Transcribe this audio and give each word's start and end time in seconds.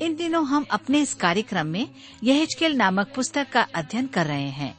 इन 0.00 0.16
दिनों 0.16 0.46
हम 0.46 0.66
अपने 0.70 1.00
इस 1.00 1.14
कार्यक्रम 1.14 1.66
में 1.66 1.88
यहेजकेल 2.24 2.76
नामक 2.76 3.12
पुस्तक 3.14 3.48
का 3.52 3.66
अध्ययन 3.74 4.06
कर 4.06 4.26
रहे 4.26 4.48
हैं 4.48 4.78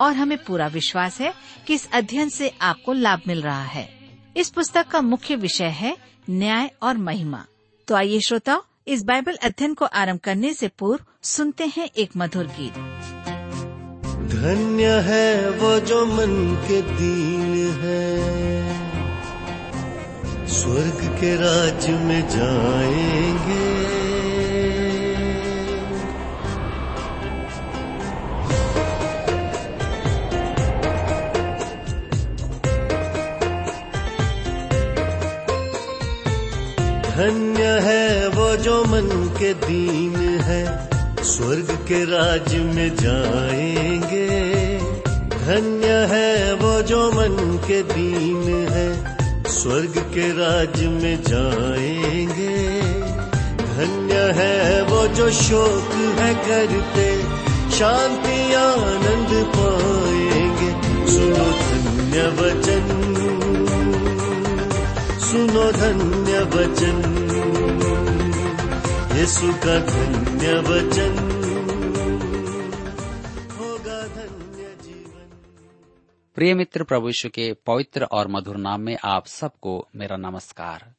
और 0.00 0.12
हमें 0.12 0.44
पूरा 0.44 0.66
विश्वास 0.66 1.20
है 1.20 1.34
कि 1.66 1.74
इस 1.74 1.88
अध्ययन 1.92 2.28
से 2.28 2.52
आपको 2.60 2.92
लाभ 2.92 3.20
मिल 3.26 3.42
रहा 3.42 3.64
है। 3.64 3.98
इस 4.36 4.50
पुस्तक 4.50 4.88
का 4.88 5.00
मुख्य 5.00 5.36
विषय 5.36 5.64
है 5.64 5.96
न्याय 6.30 6.70
और 6.82 6.96
महिमा। 6.96 7.44
तो 7.88 7.94
आइए 7.94 8.20
श्रोताओ, 8.20 8.64
इस 8.88 9.04
बाइबल 9.04 9.34
अध्ययन 9.34 9.74
को 9.74 9.84
आरंभ 9.84 10.18
करने 10.18 10.54
से 10.54 10.68
पूर्व 10.68 11.04
सुनते 11.22 11.66
हैं 11.66 11.90
एक 11.96 12.10
मधुर 12.16 12.44
गीत। 12.44 12.74
धन्य 14.28 14.84
है 14.84 15.50
वो 15.50 15.80
जो 15.80 16.06
मन 16.06 16.56
के 16.68 16.82
दीन 16.82 17.70
है। 17.80 18.42
स्वर्ग 20.48 21.20
के 21.20 21.36
राज्य 21.36 21.92
में 21.92 22.28
जाएँगे। 22.28 24.11
मन 39.02 39.28
के 39.38 39.54
दीन 39.54 40.16
है, 40.40 40.88
स्वर्ग 41.22 41.78
के 41.88 42.04
राज्य 42.04 42.58
में 42.58 42.96
जाएँगे। 42.96 44.26
धन्य 45.30 45.86
है 45.86 46.54
वो 46.54 46.82
जो 46.82 47.12
मन 47.12 47.58
के 47.66 47.82
दीन 47.82 48.68
है, 48.70 49.16
स्वर्ग 49.46 49.98
के 50.14 50.28
राज्य 50.28 50.88
में 50.88 51.22
जाएँगे। 51.22 52.82
धन्य 53.62 54.14
है 54.14 54.82
वो 54.82 55.06
जो 55.06 55.30
शोक 55.30 55.92
है 56.18 56.34
करते 56.34 57.22
शांति, 57.78 58.54
आनंद 58.54 59.46
पाएँगे। 59.56 60.70
सुनो 61.12 61.50
धन्य 61.62 62.22
वचन, 62.40 62.86
सुनो 65.20 65.72
धन्य 65.72 66.40
वचन। 66.56 68.11
यीशु 69.22 69.52
का 69.52 69.78
धन्य 69.78 70.54
वचन 70.54 71.18
होगा 73.58 74.06
धन्य 74.06 74.78
जीवन 74.82 75.30
प्रिय 76.34 76.54
मित्र, 76.54 76.84
प्रभु 76.84 77.06
यीशु 77.06 77.28
के 77.28 77.52
पवित्र 77.52 78.04
और 78.04 78.28
मधुर 78.28 78.56
नाम 78.56 78.80
में 78.80 78.98
आप 79.04 79.26
सबको 79.26 79.88
मेरा 79.96 80.16
नमस्कार। 80.16 80.94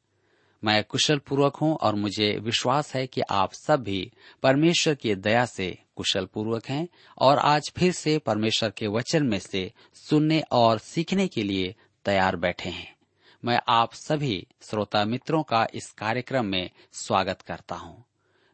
मैं 0.64 0.84
कुशल 0.84 1.18
पूर्वक 1.18 1.56
हूँ 1.56 1.76
और 1.76 1.96
मुझे 1.96 2.40
विश्वास 2.40 2.96
है 2.96 3.08
कि 3.08 3.22
आप 3.22 3.54
सब 3.54 3.84
भी 3.84 4.12
परमेश्वर 4.44 4.96
की 4.96 5.16
दया 5.16 5.46
से 5.46 5.78
कुशल 5.96 6.26
पूर्वक 6.26 6.66
हैं 6.66 6.88
और 7.18 7.38
आज 7.38 7.72
फिर 7.78 7.92
से 7.92 8.18
परमेश्वर 8.18 8.70
के 8.70 8.88
वचन 8.88 9.26
में 9.26 9.40
से 9.40 9.74
सुनने 9.94 10.44
और 10.52 10.78
सीखने 10.78 11.28
के 11.28 11.44
लिए 11.44 11.76
तैयार 12.06 12.36
बैठे 12.36 12.70
हैं। 12.70 12.96
मैं 13.46 13.60
आप 13.68 13.94
सभी 13.94 14.48
श्रोता 14.62 15.06
मित्रों 15.06 15.44
का 15.44 15.68
इस 15.74 15.92
कार्यक्रम 15.92 16.46
में 16.46 16.70
स्वागत 16.94 17.42
करता 17.42 17.76
हूँ। 17.76 18.06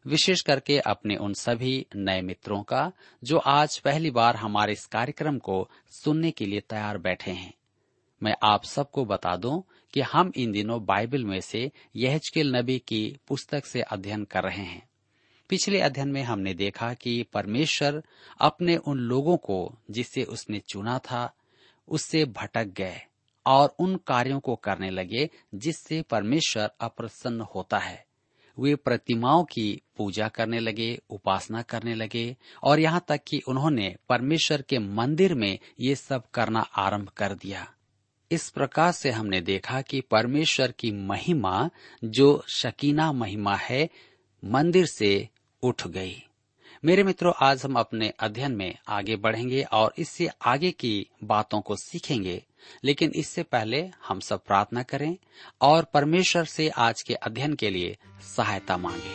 विशेष 0.10 0.42
करके 0.42 0.80
अपने 0.80 1.16
उन 1.16 1.34
सभी 1.34 1.86
नए 1.96 2.22
मित्रों 2.22 2.64
का, 2.64 2.92
जो 3.24 3.38
आज 3.38 3.78
पहली 3.78 4.12
बार 4.12 4.36
हमारे 4.36 4.74
इस 4.74 4.86
कार्यक्रम 4.86 5.38
को 5.38 5.70
सुनने 5.90 6.32
के 6.32 6.46
लिए 6.46 6.60
तैयार 6.60 6.98
बैठे 6.98 7.32
हैं। 7.32 7.54
मैं 8.24 8.36
आप 8.44 8.64
सबको 8.64 9.06
बता 9.06 9.36
दूँ 9.36 9.64
कि 9.94 10.02
हम 10.02 10.32
इन 10.36 10.52
दिनों 10.52 10.86
बाइबल 10.86 11.24
में 11.24 11.42
से 11.42 11.72
यहजकेल 11.96 12.56
नबी 12.56 12.80
की 12.80 13.18
पुस्तक 13.28 13.66
से 13.66 13.82
अध्ययन 13.82 14.24
कर 14.24 14.44
रहे 14.44 14.64
हैं। 14.64 14.90
पिछले 15.50 15.82
अध्ययन 15.82 16.08
में 16.08 16.24
हमने 16.24 16.54
देखा 16.54 16.94
कि 16.94 17.24
परमेश्वर 17.34 18.04
अपने 18.42 18.78
उन 18.78 18.98
लोगों 18.98 19.38
को 19.38 19.76
जिसे 19.92 20.24
उसने 20.24 20.60
चुना 20.60 21.00
था, 21.00 21.34
उससे 21.88 22.26
भटक 22.26 22.66
गए 22.66 23.02
और 23.46 23.76
उन 23.80 23.96
कार्यों 23.96 24.40
को 24.40 24.56
करने 24.56 24.90
लगे 24.90 25.30
जिससे 25.56 26.02
परमेश्वर 26.02 26.72
अप्रसन्न 26.80 27.42
होता 27.42 27.78
है। 27.78 28.09
वे 28.60 28.76
प्रतिमाओं 28.76 29.44
की 29.44 29.82
पूजा 29.98 30.28
करने 30.28 30.60
लगे, 30.60 31.00
उपासना 31.10 31.62
करने 31.62 31.96
लगे, 31.96 32.38
और 32.64 32.80
यहाँ 32.80 33.06
तक 33.08 33.22
कि 33.28 33.42
उन्होंने 33.48 33.96
परमेश्वर 34.10 34.62
के 34.62 34.80
मंदिर 34.80 35.34
में 35.34 35.60
ये 35.80 35.96
सब 35.96 36.24
करना 36.34 36.60
आरंभ 36.60 37.10
कर 37.10 37.34
दिया। 37.34 37.74
इस 38.32 38.50
प्रकार 38.50 38.92
से 38.92 39.12
हमने 39.12 39.42
देखा 39.42 39.82
कि 39.82 40.02
परमेश्वर 40.02 40.72
की 40.72 40.92
महिमा, 40.92 41.70
जो 42.04 42.44
शकीना 42.48 43.12
महिमा 43.12 43.56
है, 43.56 43.90
मंदिर 44.46 44.86
से 44.86 45.30
उठ 45.64 45.88
गई। 45.88 46.26
मेरे 46.86 47.04
मित्रों, 47.04 47.34
आज 47.42 47.64
हम 47.64 47.80
अपने 47.80 48.14
अध्ययन 48.20 48.52
में 48.52 48.76
आगे 48.88 49.16
बढ़ेंगे 49.16 49.64
और 49.64 49.94
इससे 49.98 50.28
आगे 50.28 50.72
की 50.72 51.08
बातों 51.24 51.62
को 51.62 51.76
सीखेंगे। 51.76 52.46
लेकिन 52.84 53.12
इससे 53.16 53.44
पहले 53.44 53.92
हम 54.08 54.20
सब 54.20 54.44
प्रार्थना 54.44 54.84
करें 54.84 55.18
और 55.62 55.84
परमेश्वर 55.84 56.46
से 56.46 56.70
आज 56.70 57.02
के 57.02 57.14
अध्ययन 57.14 57.54
के 57.54 57.70
लिए 57.70 57.98
सहायता 58.38 58.78
मांगे। 58.78 59.12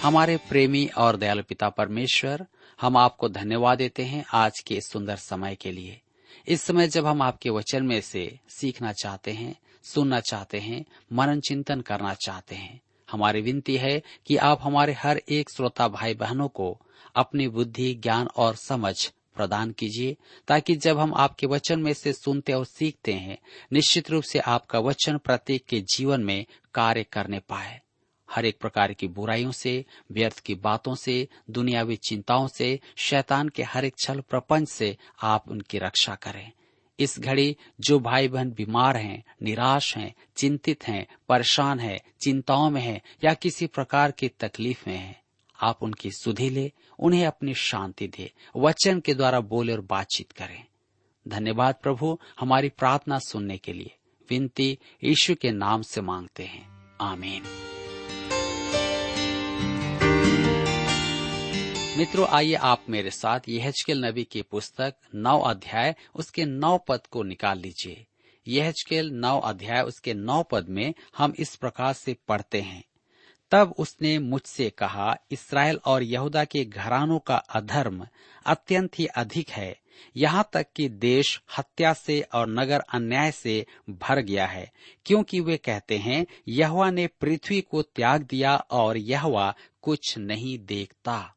हमारे 0.00 0.36
प्रेमी 0.36 0.86
और 0.86 1.16
दयालु 1.16 1.42
पिता 1.42 1.68
परमेश्वर, 1.68 2.46
हम 2.80 2.96
आपको 2.96 3.28
धन्यवाद 3.28 3.78
देते 3.78 4.04
हैं 4.04 4.24
आज 4.32 4.60
के 4.60 4.80
सुंदर 4.80 5.16
समय 5.16 5.54
के 5.54 5.72
लिए। 5.72 6.00
इस 6.48 6.62
समय 6.62 6.88
जब 6.88 7.06
हम 7.06 7.22
आपके 7.22 7.50
वचन 7.50 7.86
में 7.86 8.00
से 8.00 8.38
सीखना 8.48 8.92
चाहते 8.92 9.30
हैं, 9.30 9.56
सुनना 9.84 10.20
चाहते 10.20 10.58
हैं, 10.58 10.84
मनन 11.12 11.40
चिंतन 11.40 11.80
करना 11.80 12.14
चाहते 12.14 12.54
हैं 12.54 12.80
हमारी 13.12 13.40
विनती 13.40 13.76
है 13.76 14.02
कि 14.26 14.36
आप 14.36 14.58
हमारे 14.62 14.92
हर 14.92 15.22
एक 15.28 15.50
श्रोता 15.50 15.88
भाई 15.88 16.14
बहनों 16.14 16.48
को 16.48 16.80
अपनी 17.14 17.48
बुद्धि, 17.48 17.94
ज्ञान 17.94 18.26
और 18.26 18.54
समझ 18.54 19.12
प्रदान 19.34 19.70
कीजिए, 19.70 20.16
ताकि 20.48 20.76
जब 20.76 20.98
हम 20.98 21.14
आपके 21.14 21.46
वचन 21.46 21.80
में 21.80 21.94
से 21.94 22.12
सुनते 22.12 22.52
और 22.52 22.64
सीखते 22.64 23.12
हैं, 23.12 23.38
निश्चित 23.72 24.10
रूप 24.10 24.22
से 24.22 24.38
आपका 24.38 24.78
वचन 24.78 25.18
प्रत्येक 25.18 25.64
के 25.64 25.80
जीवन 25.80 26.20
में 26.20 26.46
कार्य 26.74 27.02
करने 27.02 27.38
पाए। 27.38 27.80
हर 28.30 28.44
एक 28.44 28.58
प्रकार 28.58 28.92
की 28.92 29.08
बुराइयों 29.08 29.52
से, 29.52 29.84
व्यर्थ 30.12 30.38
की 30.38 30.54
बातों 30.54 30.94
से, 30.94 31.28
दुनियावी 31.50 31.96
चिंताओं 31.96 32.48
से, 32.48 32.80
शैतान 32.96 33.48
के 33.48 33.62
हर 33.62 33.84
एक 33.84 33.94
छल 33.98 34.20
प्रपंच 34.20 34.68
से 34.68 34.96
आप 35.22 35.48
उनकी 35.48 35.78
रक्षा 35.78 36.14
करें। 36.14 36.52
इस 37.00 37.20
घड़ी 37.20 37.56
जो 37.80 38.00
भाई 38.00 38.28
बहन 38.28 38.50
बीमार 38.50 38.96
हैं, 38.96 39.24
निराश 39.42 39.96
हैं, 39.96 40.14
चिंतित 40.36 40.88
हैं, 40.88 41.06
परेशान 41.28 41.80
हैं, 41.80 42.00
चिंताओं 42.20 42.70
में 42.70 42.82
हैं 42.82 43.00
या 43.24 43.34
किसी 43.34 43.66
प्रकार 43.66 44.10
की 44.10 44.28
तकलीफ़ 44.28 44.90
में 44.90 44.96
हैं, 44.96 45.20
आप 45.62 45.82
उनकी 45.82 46.10
सुधि 46.10 46.50
ले 46.50 46.72
उन्हें 46.98 47.26
अपनी 47.26 47.54
शांति 47.54 48.06
दे 48.06 48.32
वचन 48.56 49.00
के 49.00 49.14
द्वारा 49.14 49.40
बोले 49.40 49.72
और 49.72 49.80
बातचीत 49.80 50.32
करें। 50.32 50.64
धन्यवाद 51.28 51.74
प्रभु 51.82 52.18
हमारी 52.40 52.68
प्रार्थना 52.68 53.18
सुनने 53.18 53.58
के 53.58 53.72
लिए। 53.72 53.96
विनती 54.30 54.78
यीशु 55.04 55.34
के 55.34 55.50
नाम 55.50 55.82
से 55.82 56.00
मांगते 56.00 56.42
हैं। 56.42 56.96
आमीन। 57.00 57.42
मित्रों, 62.00 62.26
आइए 62.28 62.54
आप 62.54 62.84
मेरे 62.88 63.10
साथ 63.10 63.40
यहजकेल 63.48 64.04
नबी 64.04 64.24
की 64.24 64.42
पुस्तक 64.42 64.94
नौ 65.14 65.40
अध्याय 65.40 65.94
उसके 66.14 66.44
नौ 66.44 66.78
पद 66.78 67.06
को 67.10 67.22
निकाल 67.22 67.58
लीजिए। 67.58 68.06
यहजकेल 68.48 69.10
नौ 69.10 69.40
अध्याय 69.40 69.82
उसके 69.82 70.14
नौ 70.14 70.42
पद 70.42 70.68
में 70.68 70.94
हम 71.18 71.34
इस 71.38 71.56
प्रकार 71.56 71.92
से 71.92 72.16
पढ़ते 72.28 72.60
हैं। 72.60 72.84
तब 73.50 73.74
उसने 73.78 74.18
मुझसे 74.18 74.70
कहा, 74.70 75.16
इसराइल 75.30 75.80
और 75.84 76.02
यहूदा 76.02 76.44
के 76.44 76.64
घरानों 76.64 77.18
का 77.18 77.36
अधर्म 77.36 78.06
अत्यंत 78.46 78.98
ही 78.98 79.06
अधिक 79.06 79.50
है। 79.50 79.80
यहाँ 80.16 80.50
तक 80.52 80.66
कि 80.76 80.88
देश 80.88 81.42
हत्या 81.58 81.92
से 81.92 82.20
और 82.20 82.48
नगर 82.48 82.80
अन्याय 82.80 83.32
से 83.32 83.66
भर 83.90 84.20
गया 84.20 84.46
है। 84.46 84.72
क्योंकि 85.06 85.40
वे 85.40 85.56
कहते 85.56 85.98
हैं, 85.98 86.26
यहवा 86.48 86.90
ने 86.90 87.06
पृथ्वी 87.06 87.60
को 87.60 87.82
त्याग 87.82 88.22
दिया 88.22 88.56
और 88.56 88.96
यहवा 88.96 89.54
कुछ 89.82 90.18
नहीं 90.18 90.58
देखता। 90.58 91.36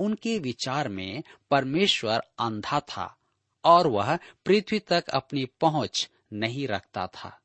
उनके 0.00 0.38
विचार 0.38 0.88
में 0.88 1.22
परमेश्वर 1.50 2.22
अंधा 2.38 2.80
था 2.80 3.16
और 3.64 3.86
वह 3.86 4.16
पृथ्वी 4.16 4.78
तक 4.78 5.04
अपनी 5.08 5.44
पहुँच 5.44 6.10
नहीं 6.32 6.68
रखता 6.68 7.06
था। 7.06 7.40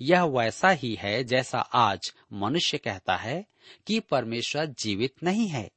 यह 0.00 0.24
वैसा 0.24 0.68
ही 0.68 0.94
है 0.94 1.24
जैसा 1.24 1.58
आज 1.58 2.12
मनुष्य 2.32 2.78
कहता 2.78 3.16
है 3.16 3.46
कि 3.86 4.00
परमेश्वर 4.00 4.66
जीवित 4.66 5.14
नहीं 5.22 5.48
है। 5.48 5.70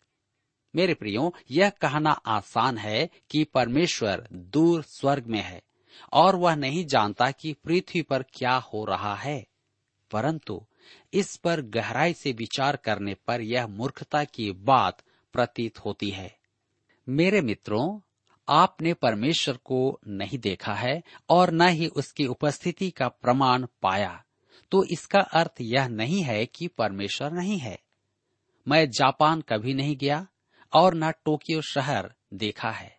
मेरे 0.76 0.94
प्रियो, 0.94 1.34
यह 1.52 1.70
कहना 1.70 2.12
आसान 2.12 2.78
है 2.78 3.10
कि 3.30 3.44
परमेश्वर 3.44 4.28
दूर 4.34 4.84
स्वर्ग 4.84 5.26
में 5.28 5.42
है 5.42 5.62
और 6.14 6.36
वह 6.36 6.56
नहीं 6.56 6.86
जानता 6.86 7.32
कि 7.32 7.54
पृथ्वी 7.54 8.02
पर 8.02 8.24
क्या 8.24 8.56
हो 8.56 8.86
रहा 8.86 9.16
है। 9.16 9.48
परंतु 10.12 10.66
इस 11.14 11.38
पर 11.38 11.62
गहराई 11.62 12.14
से 12.14 12.32
विचार 12.32 12.76
करने 12.76 13.14
पर 13.14 13.42
यह 13.42 13.68
मूर्खता 13.68 14.24
की 14.24 14.52
बात 14.52 15.02
प्रतीत 15.36 15.80
होती 15.80 16.10
है। 16.10 16.36
मेरे 17.08 17.42
मित्रों, 17.42 18.00
आपने 18.48 18.94
परमेश्वर 18.94 19.58
को 19.66 20.00
नहीं 20.08 20.38
देखा 20.40 20.74
है 20.74 21.02
और 21.30 21.52
न 21.52 21.68
ही 21.70 21.88
उसकी 21.88 22.26
उपस्थिति 22.26 22.90
का 22.90 23.08
प्रमाण 23.08 23.66
पाया। 23.82 24.24
तो 24.72 24.84
इसका 24.84 25.20
अर्थ 25.20 25.62
यह 25.62 25.88
नहीं 25.88 26.22
है 26.22 26.46
कि 26.46 26.68
परमेश्वर 26.68 27.32
नहीं 27.32 27.58
है। 27.60 27.78
मैं 28.68 28.90
जापान 28.90 29.42
कभी 29.42 29.74
नहीं 29.74 29.98
गया 29.98 30.26
और 30.74 30.96
न 30.96 31.12
टोक्यो 31.26 31.62
शहर 31.62 32.14
देखा 32.34 32.72
है। 32.72 32.98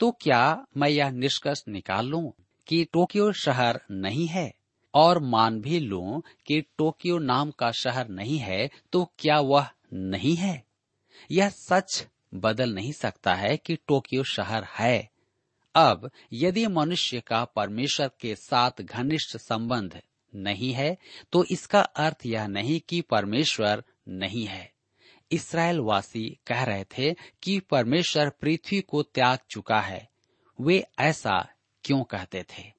तो 0.00 0.10
क्या 0.20 0.66
मैं 0.76 0.88
यह 0.88 1.10
निष्कर्ष 1.10 1.62
निकाल 1.68 2.06
लूँ 2.06 2.32
कि 2.66 2.84
टोक्यो 2.84 3.32
शहर 3.32 3.80
नहीं 3.90 4.26
है 4.26 4.52
और 4.94 5.18
मान 5.18 5.60
भी 5.60 5.78
लूँ 5.80 6.22
कि 6.46 6.60
टोक्यो 6.78 7.18
नाम 7.18 7.50
का 7.50 7.70
शहर 7.70 8.08
नहीं 8.08 8.38
है 8.38 8.68
तो 8.92 9.04
क्या 9.18 9.38
वह 9.40 9.68
नहीं 9.92 10.34
है? 10.36 10.62
यह 11.30 11.48
सच 11.48 12.06
बदल 12.34 12.74
नहीं 12.74 12.92
सकता 12.92 13.34
है 13.34 13.56
कि 13.56 13.76
टोक्यो 13.76 14.22
शहर 14.22 14.64
है। 14.64 15.10
अब, 15.74 16.10
यदि 16.32 16.66
मनुष्य 16.66 17.20
का 17.20 17.44
परमेश्वर 17.44 18.10
के 18.20 18.36
साथ 18.36 18.70
घनिष्ठ 18.80 19.36
संबंध 19.36 20.02
नहीं 20.34 20.72
है 20.72 20.98
तो 21.32 21.44
इसका 21.44 21.80
अर्थ 21.80 22.26
यह 22.26 22.46
नहीं 22.46 22.80
कि 22.88 23.00
परमेश्वर 23.00 23.84
नहीं 24.08 24.46
है। 24.46 24.72
इसराइल 25.32 25.80
वासी 25.80 26.38
कह 26.46 26.64
रहे 26.64 26.84
थे 26.84 27.16
कि 27.42 27.60
परमेश्वर 27.60 28.28
पृथ्वी 28.28 28.80
को 28.80 29.02
त्याग 29.02 29.38
चुका 29.50 29.80
है। 29.80 30.08
वे 30.60 30.86
ऐसा 30.98 31.48
क्यों 31.84 32.04
कहते 32.04 32.42
थे? 32.42 32.72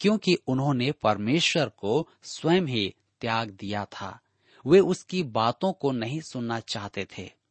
क्योंकि 0.00 0.34
उन्होंने 0.46 0.92
परमेश्वर 0.92 1.68
को 1.68 2.08
स्वयं 2.22 2.62
ही 2.62 2.94
त्याग 3.20 3.50
दिया 3.50 3.84
था। 3.84 4.20
वे 4.66 4.80
उसकी 4.80 5.22
बातों 5.22 5.72
को 5.72 5.92
नहीं 5.92 6.20
सुनना 6.20 6.60
चाहते 6.60 7.06
थे। 7.18 7.41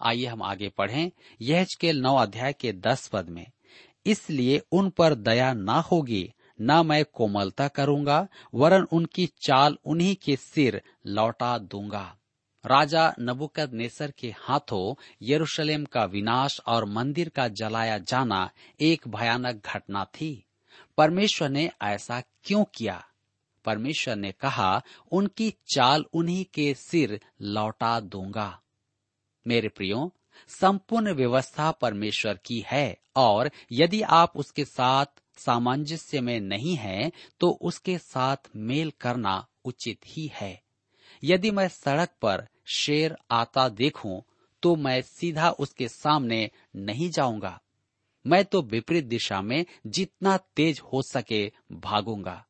आइए 0.00 0.26
हम 0.26 0.42
आगे 0.42 0.68
पढ़ें 0.68 1.10
यह 1.40 1.66
के 1.80 1.92
नौ 1.92 2.16
अध्याय 2.16 2.52
के 2.52 2.72
दस 2.72 3.08
पद 3.08 3.28
में। 3.28 3.46
इसलिए 4.06 4.62
उन 4.72 4.90
पर 4.90 5.14
दया 5.14 5.52
ना 5.52 5.80
होगी, 5.80 6.32
न 6.60 6.86
मैं 6.86 7.04
कोमलता 7.04 7.68
करूँगा, 7.68 8.28
वरन 8.54 8.82
उनकी 8.82 9.26
चाल 9.26 9.78
उन्हीं 9.84 10.16
के 10.16 10.36
सिर 10.36 10.82
लौटा 11.06 11.58
दूँगा। 11.58 12.16
राजा 12.66 13.14
नबुकद 13.20 13.72
नेसर 13.72 14.10
के 14.10 14.34
हाथों 14.38 15.00
यरूशलेम 15.22 15.84
का 15.84 16.04
विनाश 16.04 16.60
और 16.66 16.84
मंदिर 16.84 17.28
का 17.28 17.48
जलाया 17.48 17.98
जाना 17.98 18.50
एक 18.80 19.08
भयानक 19.08 19.62
घटना 19.66 20.04
थी। 20.04 20.46
परमेश्वर 20.98 21.48
ने 21.48 21.70
ऐसा 21.82 22.20
क्यों 22.20 22.64
किया? 22.74 23.04
परमेश्वर 23.64 24.16
ने 24.16 24.32
कहा, 24.32 24.82
उनकी 25.12 25.50
चाल 25.50 26.04
उन्हीं 26.12 26.44
के 26.54 26.74
सिर 26.74 27.20
लौटा 27.42 28.00
दूँगा। 28.00 28.60
मेरे 29.46 29.68
प्रियो 29.68 30.12
संपूर्ण 30.48 31.12
व्यवस्था 31.12 31.70
परमेश्वर 31.70 32.38
की 32.44 32.64
है 32.66 32.96
और 33.16 33.50
यदि 33.72 34.02
आप 34.02 34.36
उसके 34.36 34.64
साथ 34.64 35.06
सामंजस्य 35.38 36.20
में 36.20 36.40
नहीं 36.40 36.76
हैं, 36.76 37.12
तो 37.40 37.50
उसके 37.50 37.98
साथ 37.98 38.36
मेल 38.56 38.92
करना 39.00 39.46
उचित 39.64 39.98
ही 40.06 40.30
है। 40.34 40.62
यदि 41.24 41.50
मैं 41.50 41.68
सड़क 41.68 42.08
पर 42.22 42.46
शेर 42.66 43.16
आता 43.30 43.68
देखूँ, 43.68 44.22
तो 44.62 44.76
मैं 44.76 45.02
सीधा 45.02 45.50
उसके 45.50 45.88
सामने 45.88 46.50
नहीं 46.76 47.10
जाऊँगा। 47.10 47.60
मैं 48.26 48.44
तो 48.44 48.62
विपरीत 48.62 49.04
दिशा 49.04 49.40
में 49.42 49.64
जितना 49.86 50.36
तेज 50.36 50.80
हो 50.80 51.02
सके 51.02 51.52
भागूँगा। 51.72 52.46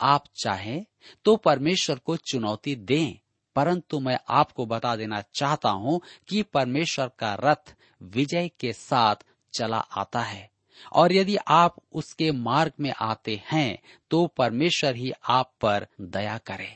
आप 0.00 0.24
चाहें 0.42 0.84
तो 1.24 1.36
परमेश्वर 1.36 1.98
को 1.98 2.16
चुनौती 2.16 2.76
दें 2.76 3.18
परंतु 3.60 3.98
मैं 4.00 4.18
आपको 4.30 4.64
बता 4.66 4.94
देना 4.96 5.20
चाहता 5.34 5.70
हूँ 5.70 6.00
कि 6.28 6.42
परमेश्वर 6.42 7.10
का 7.18 7.34
रथ 7.40 7.74
विजय 8.02 8.48
के 8.60 8.72
साथ 8.72 9.24
चला 9.54 9.78
आता 9.78 10.20
है। 10.20 10.48
और 10.92 11.12
यदि 11.12 11.36
आप 11.48 11.74
उसके 11.92 12.30
मार्ग 12.32 12.72
में 12.80 12.92
आते 13.00 13.40
हैं 13.52 13.78
तो 14.10 14.26
परमेश्वर 14.26 14.94
ही 14.96 15.12
आप 15.28 15.50
पर 15.60 15.86
दया 16.00 16.36
करे। 16.38 16.68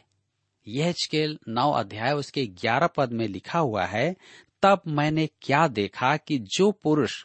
यह 0.66 0.92
चकेल 0.92 1.38
नौ 1.48 1.70
अध्याय 1.70 2.12
उसके 2.12 2.46
ग्यारह 2.46 2.86
पद 2.86 3.12
में 3.12 3.26
लिखा 3.28 3.58
हुआ 3.58 3.84
है, 3.84 4.14
तब 4.62 4.82
मैंने 4.86 5.26
क्या 5.42 5.66
देखा 5.68 6.16
कि 6.16 6.38
जो 6.48 6.70
पुरुष 6.72 7.24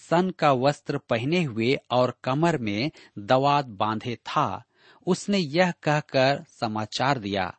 सन 0.00 0.30
का 0.30 0.52
वस्त्र 0.52 0.98
पहने 0.98 1.42
हुए 1.42 1.76
और 1.90 2.14
कमर 2.24 2.58
में 2.58 2.90
दवात 3.18 3.66
बांधे 3.66 4.16
था, 4.16 4.64
उसने 5.06 5.38
यह 5.38 5.72
कहकर 5.82 6.44
समाचार 6.60 7.18
दिया, 7.18 7.54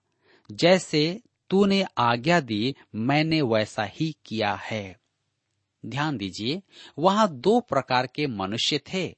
जैसे 0.49 1.21
तूने 1.49 1.85
आज्ञा 1.97 2.39
दी, 2.39 2.75
मैंने 2.95 3.41
वैसा 3.41 3.83
ही 3.83 4.15
किया 4.25 4.53
है। 4.53 4.99
ध्यान 5.85 6.17
दीजिए, 6.17 6.61
वहाँ 6.99 7.35
दो 7.35 7.59
प्रकार 7.59 8.07
के 8.07 8.27
मनुष्य 8.27 8.77
थे। 8.77 9.15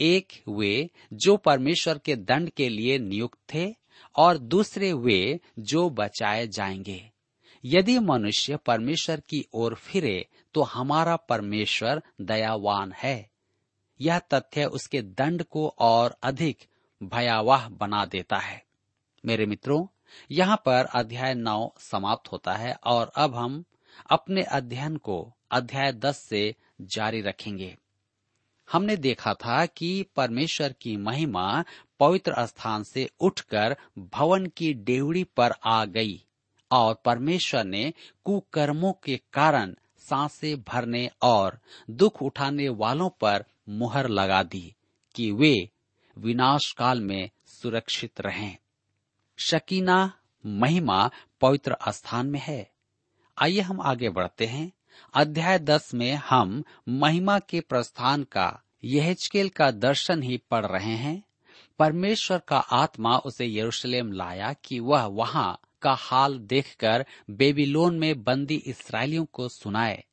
एक 0.00 0.28
वे 0.48 0.90
जो 1.12 1.36
परमेश्वर 1.36 1.98
के 1.98 2.16
दंड 2.16 2.50
के 2.50 2.68
लिए 2.68 2.98
नियुक्त 2.98 3.54
थे 3.54 3.74
और 4.16 4.38
दूसरे 4.38 4.92
वे 4.92 5.40
जो 5.58 5.90
बचाए 5.90 6.46
जाएँगे। 6.46 7.10
यदि 7.64 7.98
मनुष्य 7.98 8.56
परमेश्वर 8.56 9.20
की 9.20 9.46
ओर 9.54 9.74
फिरे 9.74 10.26
तो 10.54 10.62
हमारा 10.62 11.16
परमेश्वर 11.16 12.02
दयावान 12.20 12.92
है। 12.92 13.30
यह 14.00 14.18
तथ्य 14.18 14.64
उसके 14.64 15.02
दंड 15.02 15.44
को 15.44 15.74
और 15.78 16.16
अधिक 16.22 16.58
भयावह 17.02 17.68
बना 17.68 18.04
देता 18.04 18.36
है। 18.36 18.64
मेरे 19.26 19.46
मित्रों 19.46 19.86
यहाँ 20.30 20.56
पर 20.56 20.84
अध्याय 20.84 21.34
नौ 21.34 21.72
समाप्त 21.78 22.32
होता 22.32 22.52
है 22.52 22.76
और 22.84 23.12
अब 23.16 23.34
हम 23.34 23.64
अपने 24.10 24.42
अध्ययन 24.42 24.96
को 24.96 25.34
अध्याय 25.50 25.92
दस 25.92 26.18
से 26.18 26.54
जारी 26.80 27.20
रखेंगे। 27.20 27.76
हमने 28.72 28.96
देखा 28.96 29.34
था 29.34 29.66
कि 29.66 30.06
परमेश्वर 30.16 30.72
की 30.72 30.96
महिमा 30.96 31.64
पवित्र 32.00 32.46
स्थान 32.46 32.82
से 32.82 33.10
उठकर 33.20 33.76
भवन 33.98 34.46
की 34.46 34.72
डेवड़ी 34.74 35.24
पर 35.24 35.52
आ 35.64 35.84
गई 35.84 36.24
और 36.70 36.94
परमेश्वर 37.04 37.64
ने 37.64 37.92
कुकर्मों 38.24 38.92
के 38.92 39.16
कारण 39.32 39.74
साँसें 39.98 40.62
भरने 40.62 41.10
और 41.22 41.60
दुख 41.90 42.22
उठाने 42.22 42.68
वालों 42.68 43.10
पर 43.10 43.44
मुहर 43.68 44.08
लगा 44.08 44.42
दी 44.42 44.74
कि 45.14 45.32
वे 45.32 45.70
विनाश 46.18 46.72
काल 46.72 47.00
में 47.00 47.30
सुरक्षित 47.46 48.20
रहें। 48.20 48.56
शकीना, 49.40 50.12
महिमा 50.44 51.10
पवित्र 51.40 51.76
स्थान 51.88 52.26
में 52.26 52.40
है। 52.42 52.70
आइए 53.38 53.60
हम 53.60 53.80
आगे 53.80 54.08
बढ़ते 54.08 54.46
हैं। 54.46 54.70
अध्याय 55.14 55.58
दस 55.58 55.90
में 55.94 56.12
हम 56.24 56.62
महिमा 56.88 57.38
के 57.38 57.60
प्रस्थान 57.60 58.22
का 58.22 58.62
यहचकेल 58.84 59.48
का 59.48 59.70
दर्शन 59.70 60.22
ही 60.22 60.36
पढ़ 60.50 60.66
रहे 60.66 60.94
हैं। 60.96 61.22
परमेश्वर 61.78 62.38
का 62.38 62.58
आत्मा 62.58 63.16
उसे 63.16 63.46
यरूशलेम 63.46 64.12
लाया 64.12 64.52
कि 64.64 64.78
वह 64.80 65.04
वहाँ 65.04 65.58
का 65.82 65.92
हाल 65.92 66.38
देखकर 66.38 67.04
बेबीलोन 67.30 67.98
में 67.98 68.22
बंदी 68.24 68.56
इसराइलियों 68.66 69.24
को 69.24 69.48
सुनाए, 69.48 70.04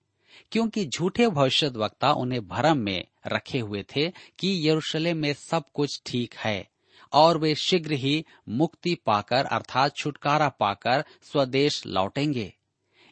क्योंकि 0.51 0.85
झूठे 0.85 1.27
भविष्य 1.27 1.67
वक्ता 1.67 2.11
उन्हें 2.13 2.47
भरम 2.47 2.77
में 2.77 3.03
रखे 3.27 3.59
हुए 3.59 3.83
थे 3.95 4.09
कि 4.39 4.57
यरूशलेम 4.69 5.17
में 5.17 5.33
सब 5.33 5.63
कुछ 5.73 6.01
ठीक 6.05 6.35
है। 6.35 6.67
और 7.13 7.37
वे 7.37 7.55
शीघ्र 7.55 7.91
ही 7.91 8.25
मुक्ति 8.49 8.95
पाकर, 8.95 9.45
अर्थात 9.45 9.95
छुटकारा 9.95 10.49
पाकर, 10.49 11.03
स्वदेश 11.21 11.85
लौटेंगे। 11.85 12.53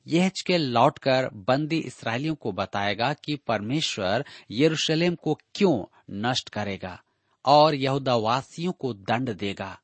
यह 0.07 0.31
लौटकर 0.51 1.29
बंदी 1.33 1.77
इसराइलियों 1.77 2.35
को 2.35 2.51
बताएगा 2.51 3.13
कि 3.13 3.35
परमेश्वर 3.35 4.25
यरूशलेम 4.51 5.15
को 5.15 5.39
क्यों 5.55 5.85
नष्ट 6.11 6.49
करेगा 6.49 7.03
और 7.45 7.75
यहूदावासियों 7.75 8.71
को 8.71 8.93
दंड 8.93 9.29
देगा। 9.29 9.79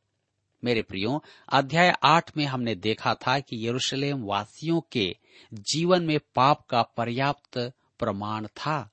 मेरे 0.64 0.82
प्रियो, 0.82 1.24
अध्याय 1.50 1.94
आठ 2.04 2.38
में 2.38 2.46
हमने 2.46 2.76
देखा 2.76 3.14
था 3.14 3.40
कि 3.40 3.68
यरूशलेम 3.68 4.24
वासियों 4.24 4.82
के 4.92 5.16
जीवन 5.54 6.04
में 6.04 6.20
पाप 6.36 6.66
का 6.70 6.82
पर्याप्त 6.82 7.58
प्रमाण 8.00 8.48
था। 8.48 8.92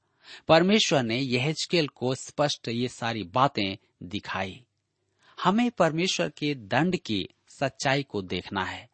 परमेश्वर 0.49 1.03
ने 1.03 1.19
यहजकेल 1.19 1.89
को 1.89 2.15
स्पष्ट 2.15 2.69
ये 2.69 2.89
सारी 2.89 3.23
बातें 3.23 3.77
दिखाई। 4.03 4.65
हमें 5.45 5.71
परमेश्वर 5.71 6.29
के 6.29 6.55
दंड 6.55 6.97
की 6.97 7.29
सच्चाई 7.49 8.03
को 8.03 8.23
देखना 8.23 8.65
है। 8.65 8.91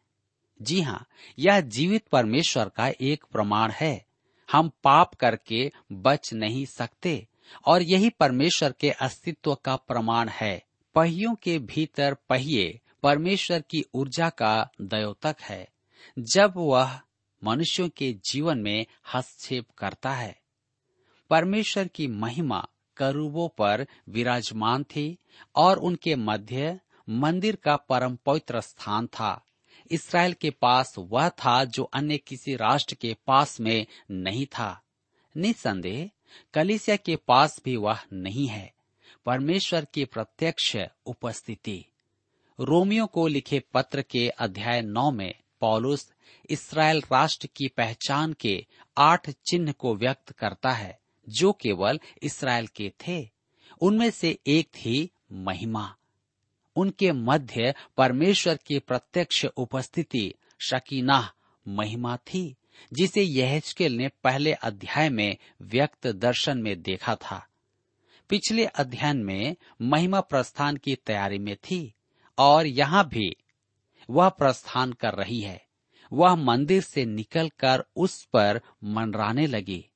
जी 0.61 0.81
हाँ 0.81 1.07
यह 1.39 1.59
जीवित 1.59 2.07
परमेश्वर 2.07 2.69
का 2.69 2.91
एक 3.01 3.25
प्रमाण 3.31 3.71
है। 3.71 4.05
हम 4.51 4.71
पाप 4.83 5.13
करके 5.13 5.71
बच 5.91 6.33
नहीं 6.33 6.65
सकते, 6.65 7.27
और 7.65 7.81
यही 7.81 8.09
परमेश्वर 8.09 8.71
के 8.71 8.89
अस्तित्व 8.89 9.55
का 9.55 9.75
प्रमाण 9.75 10.29
है। 10.29 10.63
पहियों 10.95 11.35
के 11.35 11.59
भीतर 11.59 12.13
पहिए 12.29 12.79
परमेश्वर 13.03 13.61
की 13.61 13.85
ऊर्जा 13.93 14.29
का 14.29 14.69
द्योतक 14.81 15.35
है। 15.41 15.69
जब 16.19 16.53
वह 16.57 17.01
मनुष्यों 17.43 17.89
के 17.89 18.13
जीवन 18.13 18.57
में 18.57 18.85
हस्तक्षेप 19.13 19.65
करता 19.77 20.11
है, 20.11 20.41
परमेश्वर 21.29 21.87
की 21.87 22.07
महिमा 22.07 22.67
करूबों 22.97 23.49
पर 23.49 23.87
विराजमान 24.09 24.83
थी 24.83 25.17
और 25.55 25.77
उनके 25.77 26.15
मध्य 26.15 26.79
मंदिर 27.09 27.55
का 27.55 27.75
परम 27.75 28.15
पवित्र 28.15 28.61
स्थान 28.61 29.07
था। 29.07 29.45
इसराइल 29.91 30.33
के 30.33 30.49
पास 30.49 30.95
वह 30.97 31.29
था 31.29 31.65
जो 31.65 31.83
अन्य 31.83 32.17
किसी 32.17 32.55
राष्ट्र 32.55 32.95
के 32.95 33.17
पास 33.27 33.59
में 33.59 33.85
नहीं 34.11 34.45
था। 34.45 34.81
निसंदेह 35.37 36.09
कलिसिया 36.53 36.97
के 36.97 37.15
पास 37.15 37.61
भी 37.65 37.75
वह 37.75 37.99
नहीं 38.13 38.47
है। 38.47 38.73
परमेश्वर 39.25 39.85
की 39.85 40.05
प्रत्यक्ष 40.05 40.77
उपस्थिति। 41.05 41.85
रोमियो 42.59 43.05
को 43.05 43.27
लिखे 43.27 43.59
पत्र 43.59 44.01
के 44.01 44.29
अध्याय 44.29 44.81
नौ 44.81 45.11
में 45.11 45.33
पॉलुस 45.59 46.13
इसराइल 46.49 47.01
राष्ट्र 47.01 47.47
की 47.47 47.67
पहचान 47.67 48.33
के 48.33 48.65
आठ 48.97 49.29
चिन्ह 49.29 49.71
को 49.71 49.95
व्यक्त 49.95 50.31
करता 50.31 50.71
है। 50.71 50.99
जो 51.29 51.53
केवल 51.53 51.99
इसराइल 52.23 52.67
के 52.67 52.93
थे, 53.07 53.29
उनमें 53.81 54.11
से 54.11 54.39
एक 54.47 54.67
थी 54.67 55.09
महिमा। 55.31 55.95
उनके 56.75 57.11
मध्य 57.11 57.73
परमेश्वर 57.97 58.59
की 58.65 58.79
प्रत्यक्ष 58.79 59.45
उपस्थिति 59.45 60.33
शकीना 60.59 61.33
महिमा 61.67 62.17
थी, 62.17 62.55
जिसे 62.93 63.21
यहेजकेल 63.21 63.93
ने 63.93 64.07
पहले 64.07 64.53
अध्याय 64.53 65.09
में 65.09 65.37
व्यक्त 65.61 66.07
दर्शन 66.07 66.57
में 66.57 66.81
देखा 66.81 67.15
था। 67.15 67.47
पिछले 68.29 68.65
अध्ययन 68.65 69.17
में 69.17 69.55
महिमा 69.81 70.21
प्रस्थान 70.21 70.77
की 70.77 70.95
तैयारी 70.95 71.39
में 71.39 71.55
थी, 71.55 71.93
और 72.37 72.65
यहाँ 72.65 73.07
भी 73.07 73.35
वह 74.09 74.29
प्रस्थान 74.29 74.93
कर 74.93 75.13
रही 75.13 75.41
है। 75.41 75.65
वह 76.13 76.35
मंदिर 76.35 76.81
से 76.81 77.05
निकलकर 77.05 77.85
उस 77.95 78.23
पर 78.25 78.61
मनराने 78.83 79.47
लगी। 79.47 79.89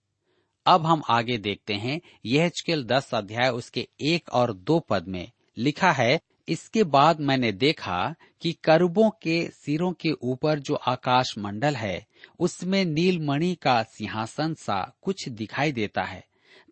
अब 0.66 0.86
हम 0.86 1.01
आगे 1.10 1.38
देखते 1.38 1.74
हैं। 1.74 2.00
यह 2.25 2.51
दस 2.70 3.10
अध्याय 3.13 3.50
उसके 3.50 3.88
एक 4.01 4.30
और 4.30 4.54
दो 4.54 4.80
पद 4.80 5.08
में 5.08 5.32
लिखा 5.58 5.92
है, 5.92 6.20
इसके 6.48 6.84
बाद 6.84 7.20
मैंने 7.20 7.51
देखा 7.51 8.16
कि 8.42 8.51
करुबों 8.54 9.10
के 9.22 9.42
सिरों 9.48 9.92
के 9.94 10.12
ऊपर 10.12 10.60
जो 10.60 10.75
आकाश 10.75 11.38
मंडल 11.38 11.75
है, 11.75 12.06
उसमें 12.39 12.84
नीलमणि 12.86 13.54
का 13.56 13.82
सिंहासन 13.84 14.54
सा 14.54 14.82
कुछ 15.01 15.28
दिखाई 15.30 15.72
देता 15.72 16.04
है। 16.04 16.24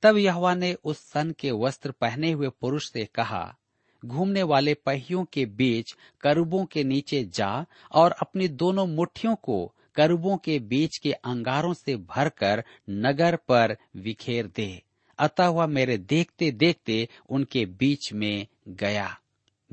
तब 0.03 0.17
यहवा 0.17 0.53
ने 0.55 0.73
उस 0.73 0.99
सन 0.99 1.33
के 1.39 1.51
वस्त्र 1.51 1.91
पहने 1.91 2.31
हुए 2.31 2.49
पुरुष 2.61 2.91
से 2.91 3.05
कहा, 3.05 3.55
घूमने 4.05 4.43
वाले 4.43 4.73
पहियों 4.73 5.25
के 5.25 5.45
बीच 5.45 5.95
करुबों 6.21 6.65
के 6.65 6.83
नीचे 6.83 7.23
जा 7.33 7.65
और 7.91 8.11
अपनी 8.11 8.47
दोनों 8.47 8.85
मुट्ठियों 8.87 9.35
को 9.35 9.73
करुबों 9.97 10.37
के 10.37 10.59
बीच 10.59 10.97
के 10.97 11.11
अंगारों 11.11 11.73
से 11.73 11.95
भरकर 11.95 12.63
नगर 12.89 13.35
पर 13.35 13.77
विखेर 13.95 14.47
दे। 14.47 14.83
अतः 15.19 15.47
वह 15.47 15.67
मेरे 15.67 15.97
देखते 15.97 16.51
देखते 16.51 17.09
उनके 17.29 17.65
बीच 17.65 18.13
में 18.13 18.47
गया। 18.67 19.17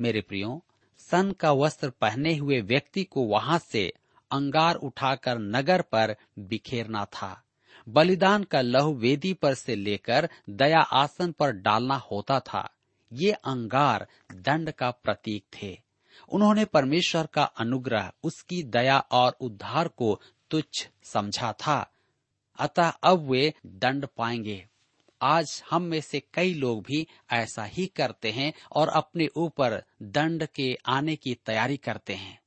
मेरे 0.00 0.20
प्रियो, 0.20 0.64
सन 0.98 1.32
का 1.32 1.52
वस्त्र 1.52 1.90
पहने 1.90 2.36
हुए 2.36 2.60
व्यक्ति 2.60 3.04
को 3.04 3.22
वहाँ 3.22 3.58
से 3.58 3.92
अंगार 4.30 4.74
उठाकर 4.74 5.38
नगर 5.38 5.82
पर 5.82 6.16
बिखेरना 6.38 7.04
था। 7.04 7.42
बलिदान 7.88 8.44
का 8.44 8.60
लहू 8.60 8.94
वेदी 8.94 9.34
पर 9.34 9.54
से 9.54 9.76
लेकर 9.76 10.28
दया 10.50 10.80
आसन 10.80 11.32
पर 11.32 11.52
डालना 11.52 11.96
होता 11.96 12.40
था। 12.40 12.70
ये 13.12 13.32
अंगार 13.32 14.06
दंड 14.32 14.70
का 14.70 14.90
प्रतीक 14.90 15.44
थे। 15.62 15.80
उन्होंने 16.28 16.64
परमेश्वर 16.64 17.26
का 17.26 17.44
अनुग्रह, 17.44 18.12
उसकी 18.22 18.62
दया 18.62 18.98
और 18.98 19.36
उद्धार 19.40 19.88
को 19.88 20.20
तुच्छ 20.50 20.88
समझा 21.02 21.52
था। 21.52 21.94
अतः 22.58 22.88
अब 22.88 23.30
वे 23.30 23.54
दंड 23.66 24.08
पाएँगे। 24.16 24.68
आज 25.22 25.62
हम 25.70 25.82
में 25.82 26.00
से 26.00 26.22
कई 26.34 26.54
लोग 26.54 26.82
भी 26.82 27.06
ऐसा 27.32 27.64
ही 27.64 27.86
करते 27.86 28.30
हैं 28.30 28.52
और 28.72 28.88
अपने 28.88 29.28
ऊपर 29.36 29.84
दंड 30.02 30.46
के 30.46 30.78
आने 30.86 31.16
की 31.16 31.34
तैयारी 31.34 31.76
करते 31.76 32.14
हैं। 32.14 32.40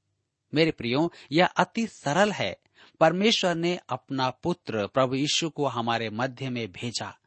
मेरे 0.54 0.72
प्रियो, 0.72 1.12
यह 1.32 1.46
अति 1.46 1.88
सरल 1.88 2.32
है। 2.32 2.58
परमेश्वर 3.00 3.56
ने 3.56 3.80
अपना 3.90 4.30
पुत्र 4.30 4.88
प्रभु 4.88 5.16
यीशु 5.16 5.50
को 5.50 5.66
हमारे 5.66 6.10
मध्य 6.10 6.50
में 6.50 6.72
भेजा, 6.72 7.18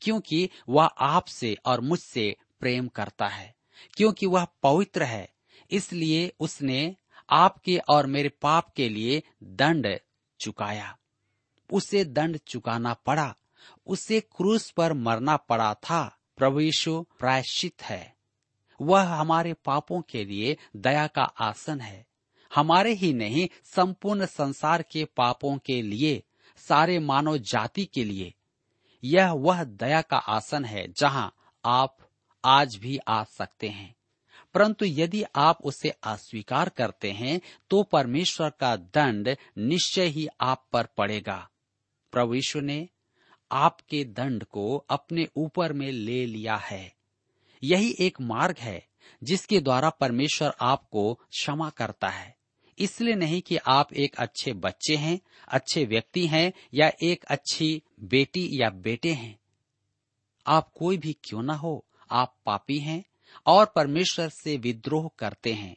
क्योंकि 0.00 0.50
वह 0.68 0.84
आपसे 0.84 1.56
और 1.66 1.80
मुझसे 1.80 2.36
प्रेम 2.60 2.88
करता 2.88 3.28
है, 3.28 3.54
क्योंकि 3.94 4.26
वह 4.26 4.46
पवित्र 4.62 5.02
है। 5.02 5.32
इसलिए 5.70 6.32
उसने 6.40 6.96
आपके 7.30 7.80
और 7.88 8.06
मेरे 8.06 8.28
पाप 8.28 8.72
के 8.76 8.88
लिए 8.88 9.22
दंड 9.42 9.98
चुकाया। 10.40 10.98
उसे 11.72 12.04
दंड 12.04 12.36
चुकाना 12.36 12.94
पड़ा। 12.94 13.36
उसे 13.86 14.20
क्रूस 14.20 14.70
पर 14.70 14.92
मरना 14.92 15.36
पड़ा 15.36 15.74
था। 15.74 16.18
प्रभु 16.36 16.60
यीशु 16.60 17.06
प्रायश्चित 17.18 17.82
है। 17.82 18.16
वह 18.80 19.02
हमारे 19.02 19.52
पापों 19.52 20.02
के 20.02 20.24
लिए 20.24 20.56
दया 20.76 21.06
का 21.06 21.22
आसन 21.22 21.80
है। 21.80 22.06
हमारे 22.54 22.92
ही 22.92 23.12
नहीं, 23.12 23.48
संपूर्ण 23.64 24.26
संसार 24.26 24.82
के 24.82 25.04
पापों 25.04 25.58
के 25.58 25.82
लिए, 25.82 26.22
सारे 26.56 26.98
मानव 26.98 27.38
जाति 27.38 27.84
के 27.84 28.04
लिए। 28.04 28.34
यह 29.04 29.32
वह 29.32 29.64
दया 29.64 30.02
का 30.02 30.16
आसन 30.16 30.64
है 30.64 30.92
जहाँ 30.92 31.34
आप 31.64 31.98
आज 32.44 32.76
भी 32.76 32.98
आ 33.08 33.24
सकते 33.24 33.68
हैं। 33.68 33.94
परंतु 34.54 34.84
यदि 34.84 35.24
आप 35.36 35.58
उसे 35.64 35.90
अस्वीकार 35.90 36.68
करते 36.68 37.10
हैं 37.10 37.40
तो 37.70 37.82
परमेश्वर 37.82 38.50
का 38.50 38.76
दंड 38.76 39.36
निश्चय 39.58 40.06
ही 40.06 40.28
आप 40.40 40.66
पर 40.72 40.86
पड़ेगा। 40.86 41.50
प्रभु 42.12 42.34
ईश्वर 42.34 42.62
ने 42.62 42.88
आपके 43.52 44.04
दंड 44.04 44.44
को 44.44 44.76
अपने 44.76 45.28
ऊपर 45.36 45.72
में 45.72 45.92
ले 45.92 46.26
लिया 46.26 46.56
है। 46.56 46.94
यही 47.64 47.96
एक 48.00 48.20
मार्ग 48.20 48.56
है, 48.58 48.86
जिसके 49.24 49.60
द्वारा 49.60 49.90
परमेश्वर 49.90 50.52
आपको 50.60 51.14
क्षमा 51.14 51.70
करता 51.70 52.08
है। 52.08 52.36
इसलिए 52.78 53.14
नहीं 53.14 53.42
कि 53.42 53.56
आप 53.56 53.92
एक 53.92 54.16
अच्छे 54.16 54.52
बच्चे 54.52 54.96
हैं, 54.96 55.20
अच्छे 55.48 55.84
व्यक्ति 55.84 56.26
हैं, 56.26 56.52
या 56.74 56.92
एक 57.02 57.24
अच्छी 57.24 57.82
बेटी 58.00 58.48
या 58.52 58.70
बेटे 58.70 59.12
हैं। 59.12 59.40
आप 60.46 60.70
कोई 60.72 60.98
भी 60.98 61.12
क्यों 61.12 61.42
ना 61.42 61.54
हो, 61.54 61.84
आप 62.10 62.36
पापी 62.46 62.78
हैं 62.78 63.04
और 63.46 63.72
परमेश्वर 63.76 64.28
से 64.28 64.56
विद्रोह 64.56 65.10
करते 65.18 65.52
हैं। 65.52 65.76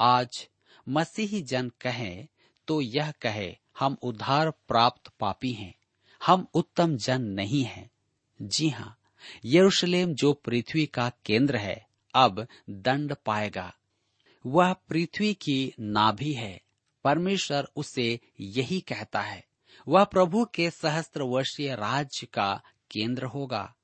आज 0.00 0.48
मसीही 0.88 1.42
जन 1.42 1.72
कहे 1.80 2.26
तो 2.66 2.80
यह 2.80 3.10
कहे, 3.10 3.56
हम 3.78 3.96
उद्धार 4.02 4.50
प्राप्त 4.50 5.12
पापी 5.20 5.52
हैं। 5.52 5.74
हम 6.26 6.46
उत्तम 6.54 6.96
जन 6.96 7.22
नहीं 7.22 7.64
हैं। 7.64 7.90
जी 8.42 8.68
हाँ 8.68 8.98
यरूशलेम 9.44 10.14
जो 10.14 10.32
पृथ्वी 10.32 10.86
का 10.86 11.12
केंद्र 11.24 11.56
है, 11.56 11.86
अब 12.14 12.46
दंड 12.70 13.16
पाएगा। 13.26 13.74
वह 14.46 14.72
पृथ्वी 14.72 15.34
की 15.34 15.74
नाभि 15.80 16.32
है। 16.32 16.60
परमेश्वर 17.04 17.68
उसे 17.76 18.20
यही 18.40 18.80
कहता 18.80 19.20
है। 19.20 19.44
वह 19.88 20.04
प्रभु 20.04 20.44
के 20.44 20.70
सहस्त्र 20.70 21.22
वर्षीय 21.22 21.74
राज्य 21.74 22.26
का 22.26 22.62
केंद्र 22.90 23.24
होगा। 23.24 23.74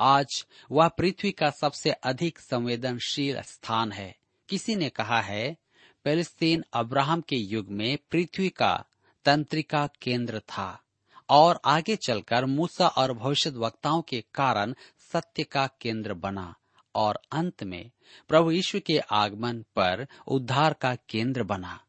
आज 0.00 0.46
वह 0.70 0.88
पृथ्वी 0.88 1.32
का 1.32 1.50
सबसे 1.50 1.90
अधिक 1.90 2.38
संवेदनशील 2.38 3.40
स्थान 3.40 3.92
है। 3.92 4.16
किसी 4.48 4.76
ने 4.76 4.88
कहा 4.88 5.20
है 5.20 5.56
पेलिस्तीन 6.04 6.64
अब्राहम 6.72 7.20
के 7.20 7.36
युग 7.36 7.68
में 7.68 7.98
पृथ्वी 8.10 8.48
का 8.48 8.84
तंत्रिका 9.24 9.86
केंद्र 10.02 10.40
था 10.40 10.82
और 11.28 11.60
आगे 11.64 11.96
चलकर 11.96 12.44
मूसा 12.44 12.88
और 12.88 13.12
भविष्य 13.12 13.50
वक्ताओं 13.50 14.02
के 14.02 14.24
कारण 14.34 14.74
सत्य 15.12 15.42
का 15.42 15.66
केंद्र 15.80 16.14
बना 16.14 16.54
और 16.94 17.20
अंत 17.32 17.64
में 17.64 17.90
प्रभु 18.28 18.50
यीशु 18.50 18.80
के 18.80 18.98
आगमन 18.98 19.62
पर 19.62 20.06
उद्धार 20.26 20.72
का 20.72 20.94
केंद्र 20.94 21.42
बना। 21.42 21.80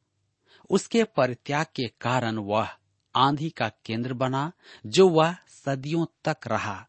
उसके 0.69 1.03
परित्याग 1.03 1.65
के 1.65 1.87
कारण 1.87 2.37
वह 2.37 2.69
आंधी 3.15 3.49
का 3.49 3.69
केंद्र 3.69 4.13
बना, 4.13 4.51
जो 4.85 5.09
वह 5.09 5.35
सदियों 5.47 6.05
तक 6.25 6.47
रहा। 6.47 6.87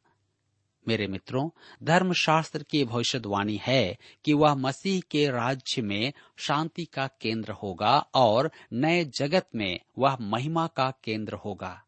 मेरे 0.89 1.07
मित्रों, 1.07 1.51
धर्मशास्त्र 1.83 2.63
की 2.63 2.85
भविष्यवाणी 2.85 3.61
है 3.63 3.99
कि 4.25 4.33
वह 4.33 4.55
मसीह 4.55 5.01
के 5.11 5.31
राज्य 5.31 5.83
में 5.83 6.13
शांति 6.37 6.85
का 6.85 7.07
केंद्र 7.07 7.53
होगा 7.53 7.99
और 8.15 8.51
नए 8.73 9.05
जगत 9.05 9.49
में 9.55 9.81
वह 9.99 10.17
महिमा 10.21 10.67
का 10.67 10.93
केंद्र 11.05 11.33
होगा। 11.33 11.83